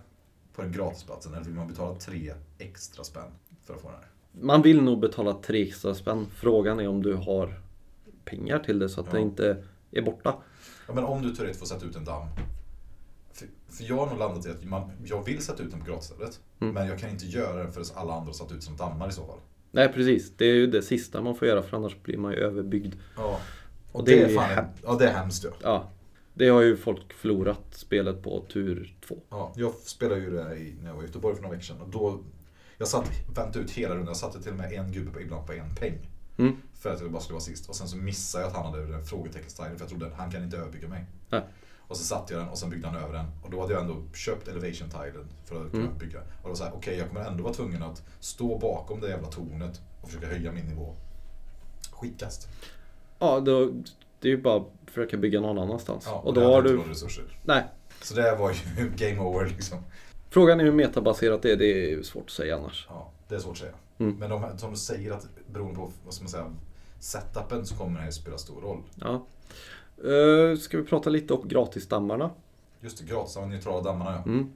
[0.55, 3.31] på den gratisplatsen eller vill man betala tre extra spänn
[3.65, 4.07] för att få den här?
[4.31, 6.27] Man vill nog betala tre extra spänn.
[6.35, 7.59] Frågan är om du har
[8.25, 9.23] pengar till det så att det Ja.
[9.23, 10.35] inte är borta.
[10.87, 12.27] Ja, men om du Tourette får sätta ut en damm
[13.33, 15.85] För, för jag har nog landat i att man, jag vill sätta ut den på
[15.91, 16.39] gratisstället.
[16.59, 16.73] Mm.
[16.73, 19.11] Men jag kan inte göra det förrän alla andra har satt ut som dammar i
[19.11, 19.39] så fall.
[19.71, 22.37] Nej precis, det är ju det sista man får göra för annars blir man ju
[22.37, 22.95] överbyggd.
[23.17, 23.39] Ja.
[23.91, 25.51] Och, Och det, det är ju fan, ja det är hemskt ja.
[25.63, 25.89] Ja,
[26.35, 29.17] det har ju folk förlorat spelet på tur två.
[29.29, 29.53] ja.
[29.55, 31.81] Jag spelade ju det i, när jag var i Göteborg för några veckor sedan.
[31.81, 32.19] Och då,
[32.77, 34.07] jag satt, väntade ut hela rundan.
[34.07, 36.09] Jag satte till och med en gubbe på, ibland på en peng.
[36.37, 36.55] Mm.
[36.73, 37.69] För att jag bara skulle vara sist.
[37.69, 39.71] Och sen så missade jag att han hade den frågeteckenstilen.
[39.77, 41.05] För jag trodde att han kan inte överbygga mig.
[41.29, 41.41] Nej.
[41.87, 43.25] Och så satte jag den och sen byggde han över den.
[43.43, 45.97] Och då hade jag ändå köpt elevation tilen för att kunna Mm.
[45.97, 46.19] bygga.
[46.19, 49.09] Och då var så här, okej jag kommer ändå vara tvungen att stå bakom det
[49.09, 50.95] jävla tornet och försöka höja min nivå.
[51.91, 52.47] Skitkast.
[53.19, 53.71] Ja, då,
[54.25, 56.03] det är ju bara att försöka bygga någon annanstans.
[56.07, 56.77] Ja, och det då har du...
[56.77, 57.23] resurser.
[57.43, 57.63] Nej.
[58.01, 59.77] Så det var ju game over liksom.
[60.29, 62.87] Frågan är hur metabaserat det är, det är ju svårt att säga annars.
[62.89, 63.71] Ja, det är svårt att säga.
[63.97, 64.15] Mm.
[64.15, 66.53] Men de, som du säger att beroende på vad ska man säga,
[66.99, 68.83] setupen så kommer det här spela stor roll.
[68.95, 69.25] Ja.
[70.11, 72.29] Uh, ska vi prata lite om gratisdammarna?
[72.81, 74.31] Just det, gratis av neutrala dammarna ja.
[74.31, 74.51] Mm.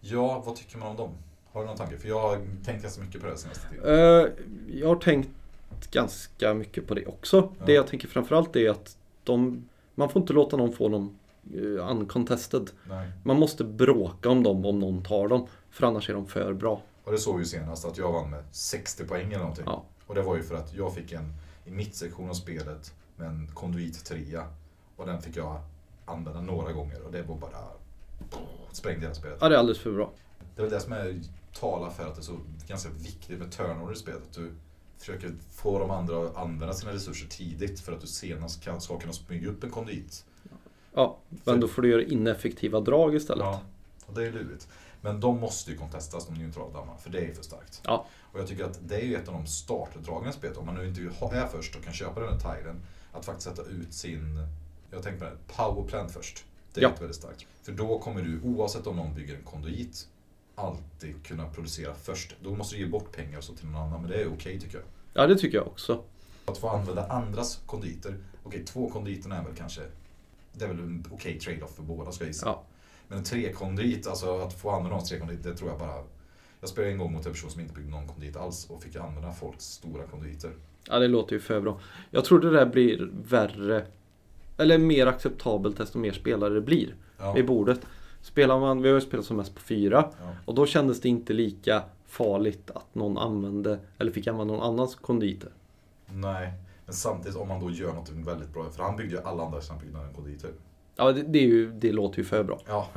[0.00, 1.10] Ja, vad tycker man om dem?
[1.52, 1.98] Har du någon tanke?
[1.98, 3.84] För jag har tänkt ganska mycket på det senaste tiden.
[3.84, 4.26] Eh,
[4.80, 5.28] jag har tänkt
[5.90, 7.36] ganska mycket på det också.
[7.58, 7.66] Ja.
[7.66, 11.18] Det jag tänker framförallt är att de, man får inte låta någon få dem
[11.54, 12.70] uh, uncontested.
[12.88, 13.12] Nej.
[13.24, 15.46] Man måste bråka om dem om någon tar dem.
[15.70, 16.82] För annars är de för bra.
[17.04, 19.64] Och det såg vi ju senast att jag vann med 60 poäng eller någonting.
[19.66, 19.84] Ja.
[20.06, 21.32] Och det var ju för att jag fick en
[21.64, 24.46] i mittsektion av spelet med en konduit trea.
[24.96, 25.60] Och den fick jag
[26.04, 27.58] använda några gånger och det var bara
[28.72, 29.38] sprängde hela spelet.
[29.40, 30.12] Ja, det är alldeles för bra.
[30.54, 31.20] Det är väl det som är,
[31.52, 34.22] talar för att det är så ganska viktigt med turnover i spelet.
[34.22, 34.52] Att du
[34.98, 38.98] försöker få de andra att använda sina resurser tidigt för att du senast kan, ska
[38.98, 40.24] kunna smyga upp en konduit.
[40.94, 43.44] Ja, men då får du göra ineffektiva drag istället.
[43.44, 43.60] Ja,
[44.06, 44.68] och det är lurigt.
[45.00, 47.80] Men de måste ju kontestas, de neutrala dammarna, för det är för starkt.
[47.84, 48.06] Ja.
[48.32, 50.74] Och jag tycker att det är ju ett av de startdragen i spelet, om man
[50.74, 51.00] nu inte
[51.36, 52.80] är först och kan köpa den här tilen,
[53.12, 54.46] att faktiskt sätta ut sin,
[54.90, 56.44] jag tänker på det, powerplant först.
[56.74, 56.92] Det är Ja.
[56.98, 57.46] väldigt starkt.
[57.62, 60.08] För då kommer du, oavsett om någon bygger en konduit,
[60.56, 62.36] alltid kunna producera först.
[62.42, 64.60] Då måste du ge bort pengar och så till någon annan, men det är okej
[64.60, 64.86] tycker jag.
[65.12, 66.02] Ja, det tycker jag också.
[66.44, 69.80] Att få använda andras konditer, okej två konditerna är väl kanske,
[70.52, 72.46] det är väl en okej trade-off för båda ska jag gissa.
[72.46, 72.62] Ja.
[73.08, 76.04] Men en trekondit, alltså att få använda någons trekondit, det tror jag bara...
[76.60, 78.96] Jag spelade en gång mot en person som inte byggde någon kondit alls och fick
[78.96, 80.50] använda folks stora konditer.
[80.88, 81.80] Ja, det låter ju för bra.
[82.10, 83.86] Jag tror det där blir värre,
[84.56, 87.80] eller mer acceptabelt desto mer spelare det blir Ja, i bordet.
[88.26, 91.08] Spelar man, vi har ju spelat som mest på fyra ja, och då kändes det
[91.08, 95.50] inte lika farligt att någon använde, eller fick använda någon annans konditer.
[96.06, 96.52] nej.
[96.86, 99.60] Men samtidigt om man då gör något väldigt bra, för han byggde ju alla andra
[99.60, 100.50] sina byggnader konditer.
[100.96, 102.60] Ja, det, det, är ju, det låter ju för bra.
[102.66, 102.88] Ja,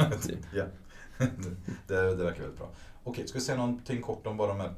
[0.53, 0.65] ja.
[1.87, 2.69] det, det verkar väldigt bra.
[3.03, 4.73] Okej, ska vi säga någonting kort om bara de här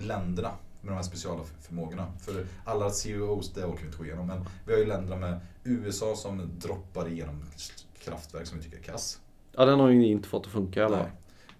[0.00, 2.12] länderna med de här speciala förmågorna?
[2.20, 5.40] För alla CEOs, det orkar vi inte gå igenom, men vi har ju länderna med
[5.64, 7.44] USA som droppar igenom
[7.98, 9.20] kraftverk som vi tycker är kass.
[9.58, 11.06] Ja, den har ju inte fått att funka alla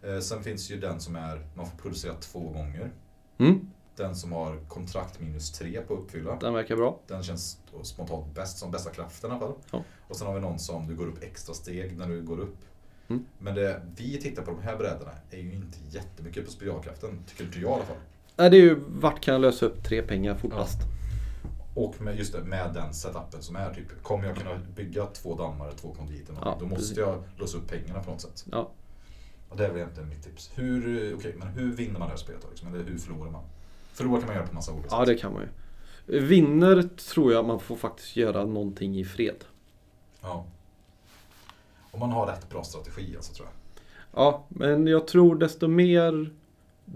[0.03, 0.15] Nej.
[0.15, 2.91] Eh, Sen finns ju den som är, man får producera två gånger.
[3.39, 6.37] Mm, Den som har kontrakt minus tre på uppfylla.
[6.41, 6.99] den verkar bra.
[7.07, 9.55] Den känns spontant bäst, som bästa kraften i alla fall.
[9.71, 9.83] Ja.
[10.09, 12.57] Och sen har vi någon som du går upp extra steg när du går upp.
[13.09, 13.25] Mm.
[13.39, 17.45] Men det vi tittar på de här brädorna är ju inte jättemycket på spiralkraften, tycker
[17.45, 17.97] inte jag i alla fall.
[18.37, 20.79] Nej, det är ju vart kan jag lösa upp tre pengar fortast?
[21.79, 25.35] Och med, just det, med den setupen som är typ, kommer jag kunna bygga två
[25.35, 26.99] dammar, två konditer, Ja, då måste precis.
[26.99, 28.45] jag låsa upp pengarna på något sätt.
[28.53, 28.71] Ja.
[29.49, 30.51] Och det är väl egentligen mitt tips.
[30.55, 32.75] Hur, okej, men hur vinner man det här spelet då, liksom?
[32.75, 33.43] Eller hur förlorar man?
[33.93, 36.21] Förlora kan man göra på massa olika ja, det kan man ju.
[36.21, 39.45] Vinner tror jag man får faktiskt göra någonting i fred.
[40.21, 40.45] Ja.
[41.91, 43.55] Om man har rätt bra strategi alltså tror jag.
[44.23, 46.31] Ja, men jag tror desto mer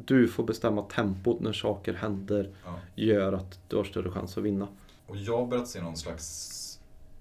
[0.04, 2.74] du får bestämma tempot när saker händer Ja.
[2.94, 4.68] gör att du har större chans att vinna.
[5.06, 6.58] Och jag har börjat se någon slags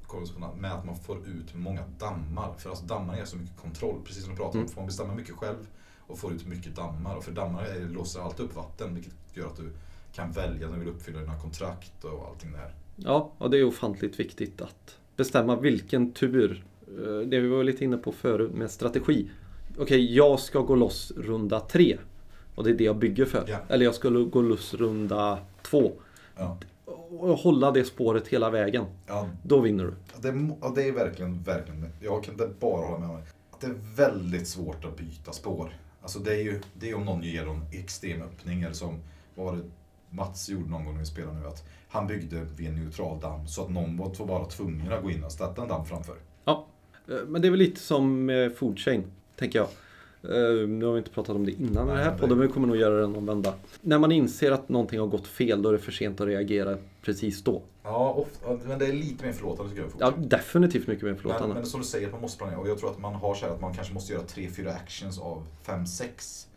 [0.08, 2.54] korrespondens med att man får ut många dammar.
[2.58, 4.62] För alltså dammar är så mycket kontroll, precis som du pratade om.
[4.64, 4.70] Mm.
[4.74, 5.68] Får man bestämma mycket själv
[6.00, 7.16] och får ut mycket dammar.
[7.16, 9.70] Och för dammar är, låser alltid upp vatten, vilket gör att du
[10.14, 12.74] kan välja när du vill uppfylla dina kontrakt och allting där.
[12.96, 16.66] Ja, och det är ofantligt viktigt att bestämma vilken tur.
[16.88, 19.32] eh, Det vi var lite inne på förut med strategi.
[19.78, 21.98] Okej, jag ska gå loss runda tre.
[22.56, 23.46] Och det är det jag bygger för.
[23.48, 23.58] Ja.
[23.68, 25.92] Eller jag skulle gå loss runda två.
[26.38, 26.58] Ja.
[27.20, 28.86] Och hålla det spåret hela vägen.
[29.08, 29.94] Ja, Då vinner du.
[30.22, 30.32] det,
[30.76, 33.22] det är verkligen, verkligen, jag kan inte bara hålla med om
[33.60, 33.68] det.
[33.68, 35.78] Är väldigt svårt att byta spår.
[36.02, 39.00] Alltså det är ju, det är om någon ger en extrem öppning eller som,
[39.36, 39.62] var det
[40.10, 43.48] Mats gjorde någon gång när vi spelade nu, att han byggde vid en neutral damm
[43.48, 46.16] så att någon var bara tvungen att gå in och sätta en damm framför.
[46.46, 46.68] Ja,
[47.08, 49.04] eh, men det är väl lite som med food chain,
[49.36, 49.68] tänker jag.
[50.24, 52.54] Eh, nu har vi inte pratat om det innan i det här podden, men vi
[52.54, 53.54] kommer nog göra det någon vända.
[53.82, 56.78] När man inser att någonting har gått fel, då är det för sent att reagera
[57.02, 57.62] precis då.
[57.84, 59.92] Ja, ofta, men det är lite mer förlåtande tycker jag.
[60.00, 61.56] Ja, definitivt mycket mer men, förlåtande.
[61.56, 62.60] men som du säger, att man måste planera.
[62.60, 65.20] Och jag tror att man har så här att man kanske måste göra 3-4 actions
[65.20, 66.48] av 5-6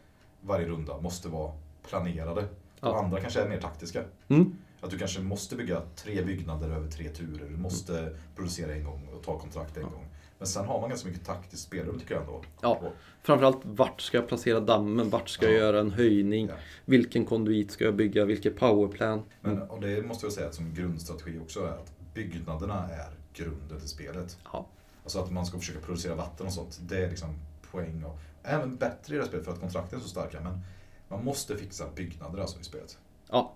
[0.41, 1.01] varje runda.
[1.01, 1.53] Måste vara
[1.89, 2.41] planerade.
[2.41, 2.47] De
[2.81, 2.99] Ja.
[3.05, 4.03] andra kanske är mer taktiska.
[4.29, 4.57] Mm.
[4.81, 7.49] Att du kanske måste bygga tre byggnader över tre turer.
[7.51, 10.07] Du måste producera en gång och ta kontrakt en gång.
[10.39, 12.43] Men sen har man ganska mycket taktiskt spelrum tycker jag ändå.
[12.61, 12.81] Ja.
[13.23, 15.11] Framförallt vart ska jag placera dammen?
[15.11, 15.59] Vart ska jag Ja.
[15.59, 16.47] göra en höjning?
[16.49, 16.55] Ja.
[16.85, 18.25] Vilken konduit ska jag bygga?
[18.25, 19.23] Vilket powerplan?
[19.41, 23.81] Men och det måste jag säga att som grundstrategi också är att byggnaderna är grunden
[23.81, 24.39] till spelet.
[24.53, 24.67] Ja.
[25.03, 26.79] Alltså att man ska försöka producera vatten och sånt.
[26.83, 27.29] Det är liksom
[27.71, 28.05] poäng.
[28.05, 30.41] Och, även bättre i det här spelet för att kontrakten är så starka.
[30.41, 30.61] Men
[31.09, 32.99] man måste fixa byggnader alltså i spelet.
[33.31, 33.55] ja.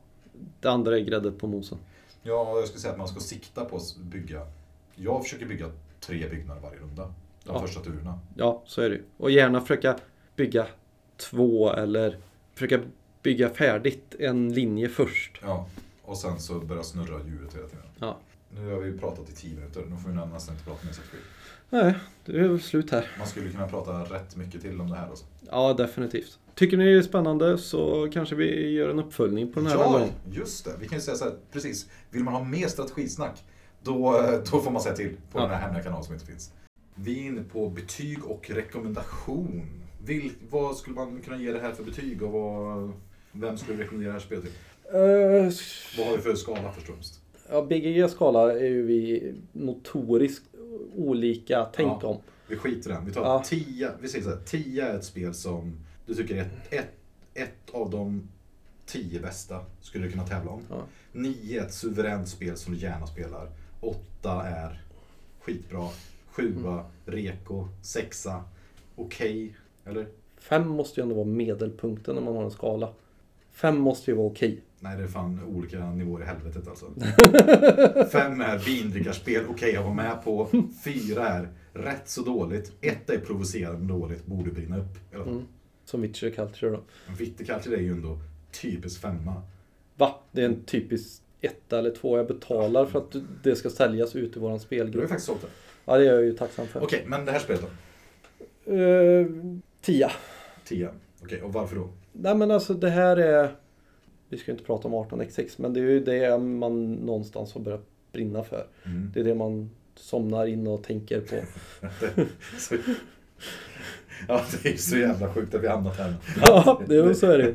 [0.60, 1.78] Det andra är grädde på mosen.
[2.22, 4.46] Ja, jag skulle säga att man ska sikta på att bygga.
[4.94, 5.70] Jag försöker bygga
[6.08, 7.02] tre byggnader varje runda.
[7.44, 7.60] De Ja.
[7.60, 8.18] första turerna.
[8.36, 9.00] Ja, så är det.
[9.16, 9.96] Och gärna försöka
[10.36, 10.66] bygga
[11.16, 12.18] två eller
[12.54, 12.80] försöka
[13.22, 15.38] bygga färdigt en linje först.
[15.42, 15.66] Ja.
[16.02, 17.84] Och sen så börjar snurra hjulet hela tiden.
[17.98, 18.18] Ja.
[18.54, 19.82] Nu har vi pratat i tio minuter.
[19.90, 21.16] Nu får vi nästan inte prata mer strategi.
[21.70, 21.94] Nej,
[22.24, 23.06] det är väl slut här.
[23.18, 25.08] Man skulle kunna prata rätt mycket till om det här.
[25.08, 25.24] Alltså.
[25.50, 26.38] Ja, definitivt.
[26.54, 29.92] Tycker ni det är spännande så kanske vi gör en uppföljning på den här Ja,
[29.92, 30.08] gången.
[30.30, 30.70] just det.
[30.80, 31.88] Vi kan ju säga så här, precis.
[32.10, 33.44] Vill man ha mer strategisnack,
[33.88, 35.42] då, då får man säga till på Ja.
[35.42, 36.52] den här hemliga kanalen som inte finns.
[36.94, 39.66] Vi är inne på betyg och rekommendation.
[40.04, 42.92] Vil, vad skulle man kunna ge det här för betyg och vad,
[43.32, 44.52] vem skulle du rekommendera det här spelet till?
[44.94, 45.52] Uh,
[45.98, 47.20] Vad har vi för skala först och främst?
[47.50, 50.44] ja, BGG-skala är ju vi notoriskt
[50.96, 52.08] olika tänk Ja.
[52.08, 52.20] om.
[52.48, 53.04] Vi skiter i den.
[53.06, 53.42] Vi tar Ja.
[53.46, 53.90] 10.
[54.00, 55.76] Vi säger så här, 10 är ett spel som
[56.06, 56.88] du tycker är ett, ett,
[57.34, 58.28] ett av de
[58.86, 60.60] 10 bästa skulle du kunna tävla om.
[60.70, 60.82] Ja.
[61.12, 63.50] 9 är ett suveränt spel som du gärna spelar.
[63.80, 64.82] 8 är
[65.40, 65.88] skitbra.
[66.30, 66.80] 7 Mm.
[67.06, 67.68] reko.
[67.82, 68.26] 6
[68.96, 69.56] okej.
[69.84, 70.06] Eller?
[70.36, 72.92] Fem måste ju ändå vara medelpunkten när man har en skala.
[73.50, 74.60] Fem måste ju vara okej.
[74.80, 76.86] Nej, det är fan olika nivåer i helvetet alltså.
[78.12, 80.48] 5 är vindrickarspel, okej jag var med på.
[80.84, 82.72] 4 är rätt så dåligt.
[82.80, 85.14] 1 är provocerande dåligt, borde brinna upp.
[85.14, 85.42] Mm.
[85.84, 86.80] Som Witcher Culture då.
[87.06, 88.18] Men Viticulture är ju ändå
[88.62, 89.42] typiskt femma.
[89.96, 90.14] Va?
[90.32, 94.36] Det är en typisk etta eller två jag betalar för att det ska säljas ut
[94.36, 95.08] i våran Du har ju spelgrupp.
[95.08, 95.48] faktiskt sålt det.
[95.84, 96.82] Ja, det är jag ju tacksam för.
[96.82, 98.72] Okej, men det här spelet då?
[98.74, 99.26] Eh,
[99.80, 100.10] tia.
[100.64, 100.90] 10.
[101.22, 101.88] Okej, och varför då?
[102.12, 103.56] Nej men alltså det här är...
[104.28, 107.60] Vi ska ju inte prata om 18x6 men det är ju det man någonstans har
[107.60, 108.66] börjat brinna för.
[108.84, 109.10] Mm.
[109.14, 111.36] Det är det man somnar in och tänker på.
[114.28, 116.14] Ja, det är så jävla sjukt att vi hamnat här.
[116.40, 117.54] ja, det är, så är det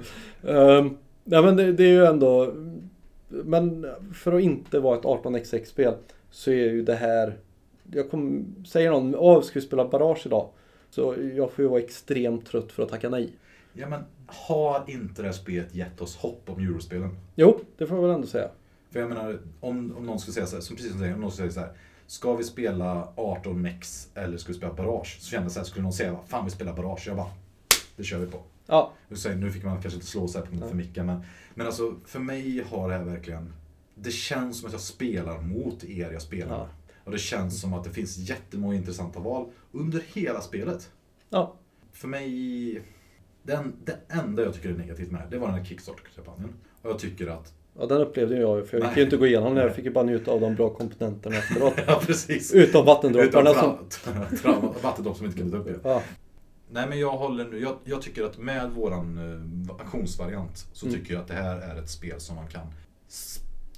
[0.53, 2.53] um, Nej men det, det är ju ändå...
[3.43, 5.93] Men för att inte vara ett 18x6-spel
[6.29, 7.37] så är ju det här...
[7.91, 10.49] Jag kom, säger någon, åh ska vi spela Barrage idag?
[10.89, 13.33] Så jag får ju vara extremt trött för att tacka nej.
[13.73, 17.17] Ja, men har inte det här spelet gett oss hopp om Eurospelen?
[17.35, 18.49] Jo, det får jag väl ändå säga.
[18.91, 21.15] För jag menar, om, om någon skulle säga så här, som precis som du säger,
[21.15, 21.77] om någon skulle säga så här.
[22.07, 25.17] Ska vi spela 18 mex eller ska vi spela Barrage?
[25.19, 27.07] Så kände jag så här, skulle någon säga, fan vi spelar Barrage?
[27.07, 27.31] Jag bara,
[27.95, 28.39] det kör vi på.
[28.67, 31.21] Ja, Nu, säger, nu fick man kanske inte slå sig på för mycket, men,
[31.53, 33.53] men alltså för mig har det här verkligen...
[33.95, 36.67] Det känns som att jag spelar mot er jag spelar Ja.
[37.03, 40.89] Och det känns som att det finns jättemånga intressanta val under hela spelet.
[41.29, 41.55] ja,
[41.91, 42.81] För mig...
[43.43, 46.49] Den, det enda jag tycker är negativt med det, var den här Kickstarter-kampanjen.
[46.81, 47.53] Och jag tycker att...
[47.79, 49.61] ja den upplevde jag ju för jag fick ju inte gå igenom det.
[49.61, 51.73] Jag fick ju bara njuta av de bra komponenterna efteråt.
[51.87, 52.53] Ja, precis.
[52.53, 53.77] Utom Utan vattendropparna som...
[53.89, 55.89] tra- tra- vattendropp som inte kunde ta upp det.
[55.89, 56.01] Ja,
[56.69, 60.99] Nej men jag håller nu, jag, jag tycker att med våran uh, auktionsvariant så Mm.
[60.99, 62.67] tycker jag att det här är ett spel som man kan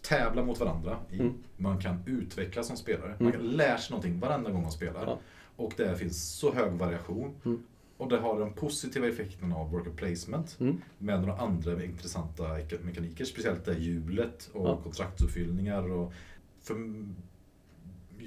[0.01, 1.19] tävla mot varandra i.
[1.19, 1.33] Mm.
[1.57, 3.09] Man kan utvecklas som spelare.
[3.19, 3.31] Man Mm.
[3.31, 5.05] kan lära sig någonting varenda gång man spelar.
[5.05, 5.19] Ja.
[5.55, 7.35] Och det finns så hög variation.
[7.45, 7.63] Mm.
[7.97, 10.57] Och det har den positiva effekten av worker placement.
[10.59, 10.81] Mm.
[10.97, 13.25] Med några andra intressanta ek- mekaniker.
[13.25, 14.79] Speciellt det hjulet och Ja.
[14.83, 15.91] kontraktsuppfyllningar.
[15.91, 16.13] Och
[16.61, 16.75] för,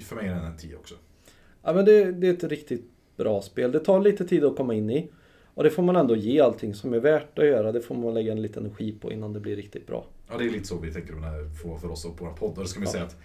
[0.01, 0.95] för mig är den en 10 också.
[1.63, 2.85] ja men det, det är ett riktigt
[3.19, 3.71] bra spel.
[3.71, 5.09] Det tar lite tid att komma in i.
[5.53, 7.71] Och det får man ändå ge allting som är värt att göra.
[7.71, 10.05] Det får man lägga en liten energi på innan det blir riktigt bra.
[10.31, 11.13] Ja, det är lite så vi tänker
[11.63, 12.49] får för oss och på vår podd.
[12.49, 12.91] Och då ska vi Ja.
[12.91, 13.17] säga att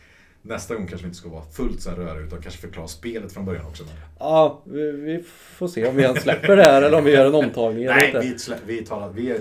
[0.42, 3.32] nästa gång kanske vi inte ska vara fullt så här röriga utan kanske förklara spelet
[3.32, 3.84] från början också.
[3.84, 3.92] Men...
[4.18, 7.26] Ja, vi, vi får se om vi ens släpper det här eller om vi gör
[7.26, 7.84] en omtagning.
[7.86, 8.20] Nej, inte.
[8.20, 9.40] vi, slä- vi tar vi är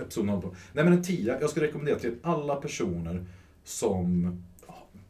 [0.00, 0.54] episoden på.
[0.72, 3.24] Nej men en tia, jag skulle rekommendera till alla personer
[3.64, 4.42] som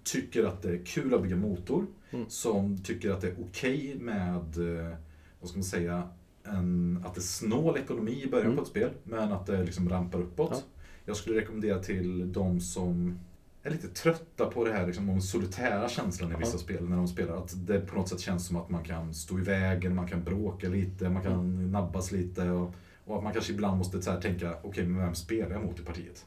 [0.05, 1.87] tycker att det är kul att bygga motor.
[2.11, 2.24] Mm.
[2.28, 4.36] Som tycker att det är okej med,
[4.80, 4.94] eh,
[5.40, 6.08] vad ska man säga,
[6.44, 8.56] en, att det är snål ekonomi i början Mm.
[8.56, 8.90] på ett spel.
[9.04, 10.50] Men att det liksom rampar uppåt.
[10.52, 10.61] Ja.
[11.04, 13.18] Jag skulle rekommendera till de som
[13.62, 16.58] är lite trötta på det här liksom, om solitära känslan i vissa Ja.
[16.58, 17.36] spel när de spelar.
[17.36, 20.24] Att det på något sätt känns som att man kan stå i vägen, man kan
[20.24, 21.72] bråka lite, man kan Mm.
[21.72, 22.50] nabbas lite.
[22.50, 25.64] Och, och att man kanske ibland måste så här tänka, okej men vem spelar jag
[25.64, 26.26] mot i partiet?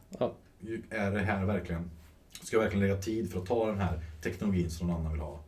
[0.60, 1.92] Ju- Är det här verkligen,
[2.42, 5.22] ska jag verkligen lägga tid för att ta den här teknologin som någon annan vill
[5.22, 5.40] ha?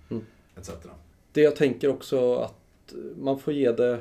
[0.58, 0.72] Etc.
[1.32, 4.00] Det jag tänker också att man får ge det...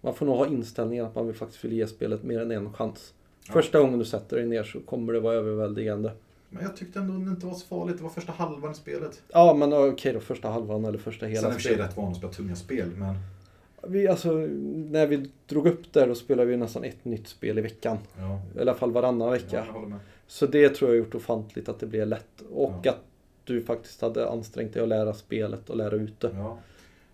[0.00, 2.72] Man får nog ha inställningen att man vill faktiskt vill ge spelet mer än en
[2.72, 3.14] chans.
[3.46, 3.52] Ja.
[3.52, 6.12] Första gången du sätter dig ner så kommer det vara överväldigande.
[6.50, 9.22] Men jag tyckte ändå det inte var så farligt, det var första halvan i spelet.
[9.28, 10.20] Ja, men okej då.
[10.20, 11.90] Första halvan eller första Sen hela är jag i och för sig spelet.
[11.90, 13.14] rätt van att spela tunga spel, men
[13.82, 14.32] Vi, alltså,
[14.90, 17.98] när vi drog upp där då spelade vi nästan ett nytt spel i veckan.
[18.18, 18.40] ja.
[18.56, 19.64] I alla fall varannan ja vecka.
[19.88, 19.98] med.
[20.26, 22.42] Så det tror jag har gjort ofantligt att det blev lätt.
[22.52, 22.90] Och Ja.
[22.90, 23.00] att
[23.48, 26.30] du faktiskt hade ansträngt dig att lära spelet och lära ut det.
[26.34, 26.58] Ja,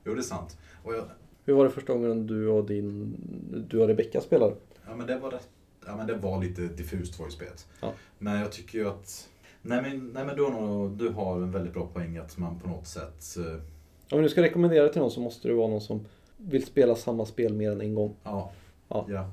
[0.04, 0.58] jo det är sant.
[0.82, 1.04] Och jag,
[1.44, 3.16] Hur var det första gången du och din...
[3.70, 4.54] Du och Rebecca spelade?
[4.86, 5.48] Ja men det var rätt,
[5.86, 7.66] ja men det var lite diffust var ju spelet.
[7.80, 7.92] Ja.
[8.18, 9.28] Men jag tycker ju att,
[9.62, 12.60] nej men, nej men du, har nog, du har en väldigt bra poäng att man
[12.60, 15.68] på något sätt, eh, Om du ska rekommendera det till någon så måste det vara
[15.68, 16.06] någon som
[16.36, 18.16] vill spela samma spel mer än en gång.
[18.24, 18.52] ja,
[18.88, 19.06] Ja.
[19.08, 19.30] ja.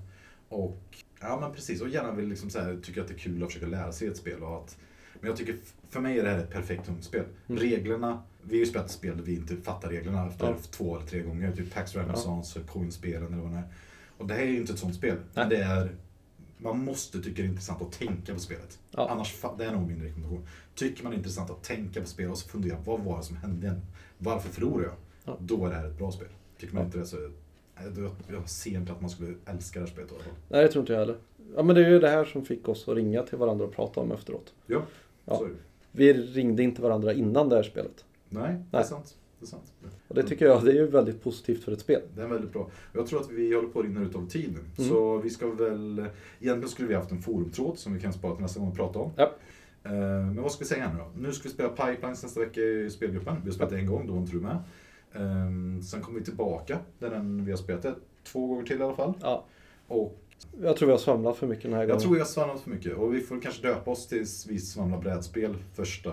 [0.50, 3.44] Och, ja men precis, och gärna vill liksom så här, tycker att det är kul
[3.44, 4.78] att försöka lära sig ett spel och att,
[5.22, 5.56] men jag tycker,
[5.90, 7.24] för mig är det här ett perfekt ungspel.
[7.48, 7.62] Mm.
[7.62, 10.56] Reglerna, vi har ju spelat spel där vi inte fattar reglerna efter Ja.
[10.72, 13.64] två eller tre gånger, typ Pax Renaissance, Coinspelen eller vad det är.
[14.18, 15.90] Och det här är ju inte ett sånt spel, men det är
[16.58, 18.80] man måste tycka det är intressant att tänka på spelet.
[18.92, 19.10] Ja.
[19.10, 20.48] Annars, det är nog min rekommendation.
[20.76, 23.24] Tycker man det är intressant att tänka på spelet och så fundera, vad var det
[23.24, 23.82] som hände igen?
[24.18, 24.96] Varför förlorade jag?
[25.26, 25.38] Ja.
[25.40, 26.28] Då är det här ett bra spel.
[26.60, 26.86] Tycker man Ja.
[26.86, 27.18] inte det så,
[27.76, 30.34] jag, jag ser inte att man skulle älska det här spelet i alla fall.
[30.50, 31.16] Nej, det tror inte jag heller.
[31.56, 33.76] Ja, men det är ju det här som fick oss att ringa till varandra och
[33.76, 34.54] prata om efteråt.
[34.66, 34.82] Ja,
[35.26, 35.44] Ja.
[35.92, 38.06] Vi ringde inte varandra innan det här spelet.
[38.30, 39.18] Nej, det är sant.
[39.40, 39.74] Det är sant.
[40.08, 42.02] Och det tycker jag det är ju väldigt positivt för ett spel.
[42.16, 42.70] Det är väldigt bra.
[42.94, 44.60] Jag tror att vi håller på att rinna ut av tid nu.
[44.78, 44.90] Mm.
[44.90, 46.06] Så vi ska väl...
[46.40, 49.00] Egentligen skulle vi haft en forumtråd som vi kan spara till nästa gång och prata
[49.00, 49.12] om.
[49.16, 49.32] Ja.
[49.84, 51.12] Eh, Men vad ska vi säga nu då?
[51.28, 53.36] Nu ska vi spela Pipelines nästa vecka i spelgruppen.
[53.44, 54.58] Vi har spelat en gång, då var inte du med.
[55.14, 58.84] Eh, Sen kommer vi tillbaka, där den, vi har spelat det två gånger till i
[58.84, 59.14] alla fall.
[59.22, 59.46] Ja.
[59.88, 60.18] Och
[60.62, 61.90] Jag tror vi har svamlat för mycket den här gången.
[61.90, 62.98] jag tror jag har svamlat för mycket.
[62.98, 66.12] Och vi får kanske döpa oss tills vi svamlar brädspel första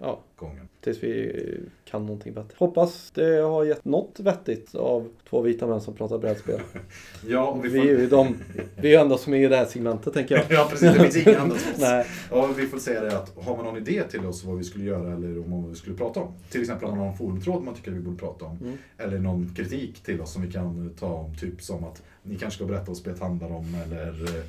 [0.00, 0.68] Ja, gången.
[0.80, 1.36] tills vi
[1.84, 2.54] kan någonting bättre.
[2.58, 6.60] Hoppas det har gett något vettigt av två vita män som pratar brädspel.
[7.28, 7.88] Ja, och vi Vi får...
[7.88, 8.36] är ju de,
[8.76, 10.44] vi är enda som är i det här segmentet tänker jag.
[10.50, 10.92] ja, precis.
[10.92, 11.66] Det finns som oss.
[11.78, 12.06] Nej.
[12.30, 14.84] Ja, vi får säga det att har man någon idé till oss vad vi skulle
[14.84, 16.34] göra eller om vad vi skulle prata om.
[16.50, 18.58] Till exempel om man har en forumtråd man tycker vi borde prata om.
[18.62, 18.78] Mm.
[18.98, 21.34] Eller någon kritik till oss som vi kan ta om.
[21.36, 24.44] Typ som att ni kanske ska berätta vad spelet handlar om eller eh,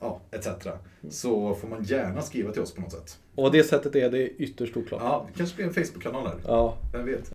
[0.00, 0.46] ja, etc.
[1.10, 3.18] Så får man gärna skriva till oss på något sätt.
[3.34, 5.00] Och det sättet är det ytterst oklart.
[5.04, 6.36] Ja, det kanske blir en Facebook-kanal här.
[6.46, 7.32] Ja, Vem vet?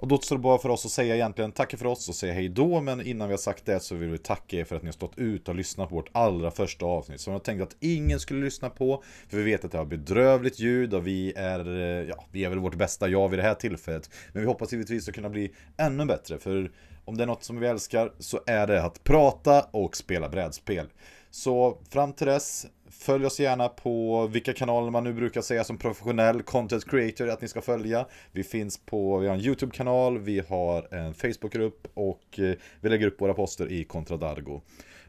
[0.00, 2.32] Och då står det bara för oss att säga egentligen tacka för oss och säga
[2.32, 2.80] hej då.
[2.80, 4.92] Men innan vi har sagt det så vill vi tacka er för att ni har
[4.92, 7.20] stått ut och lyssnat på vårt allra första avsnitt.
[7.20, 9.02] Som jag tänkte att ingen skulle lyssna på.
[9.28, 12.48] För vi vet att det har bedrövligt ljud och vi är, eh, ja, vi är
[12.48, 14.10] väl vårt bästa jag vid det här tillfället.
[14.32, 16.38] Men vi hoppas givetvis att kunna bli ännu bättre.
[16.38, 16.70] För
[17.04, 20.86] om det är något som vi älskar så är det att prata och spela brädspel.
[21.30, 25.78] Så fram till dess, följ oss gärna på vilka kanaler man nu brukar säga som
[25.78, 28.06] professionell content creator att ni ska följa.
[28.32, 33.06] Vi finns på, vi har en YouTube-kanal, vi har en Facebook-grupp och eh, vi lägger
[33.06, 34.60] upp våra poster i Contradargo.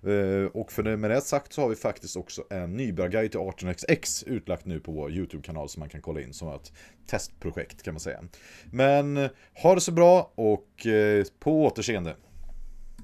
[0.04, 3.40] Eh, och för det, med det sagt så har vi faktiskt också en nybörjarguide till
[3.40, 6.74] 18xx utlagt nu på vår YouTube-kanal som man kan kolla in som ett
[7.08, 8.24] testprojekt kan man säga.
[8.72, 9.30] Men
[9.64, 12.16] ha det så bra och eh, på återseende!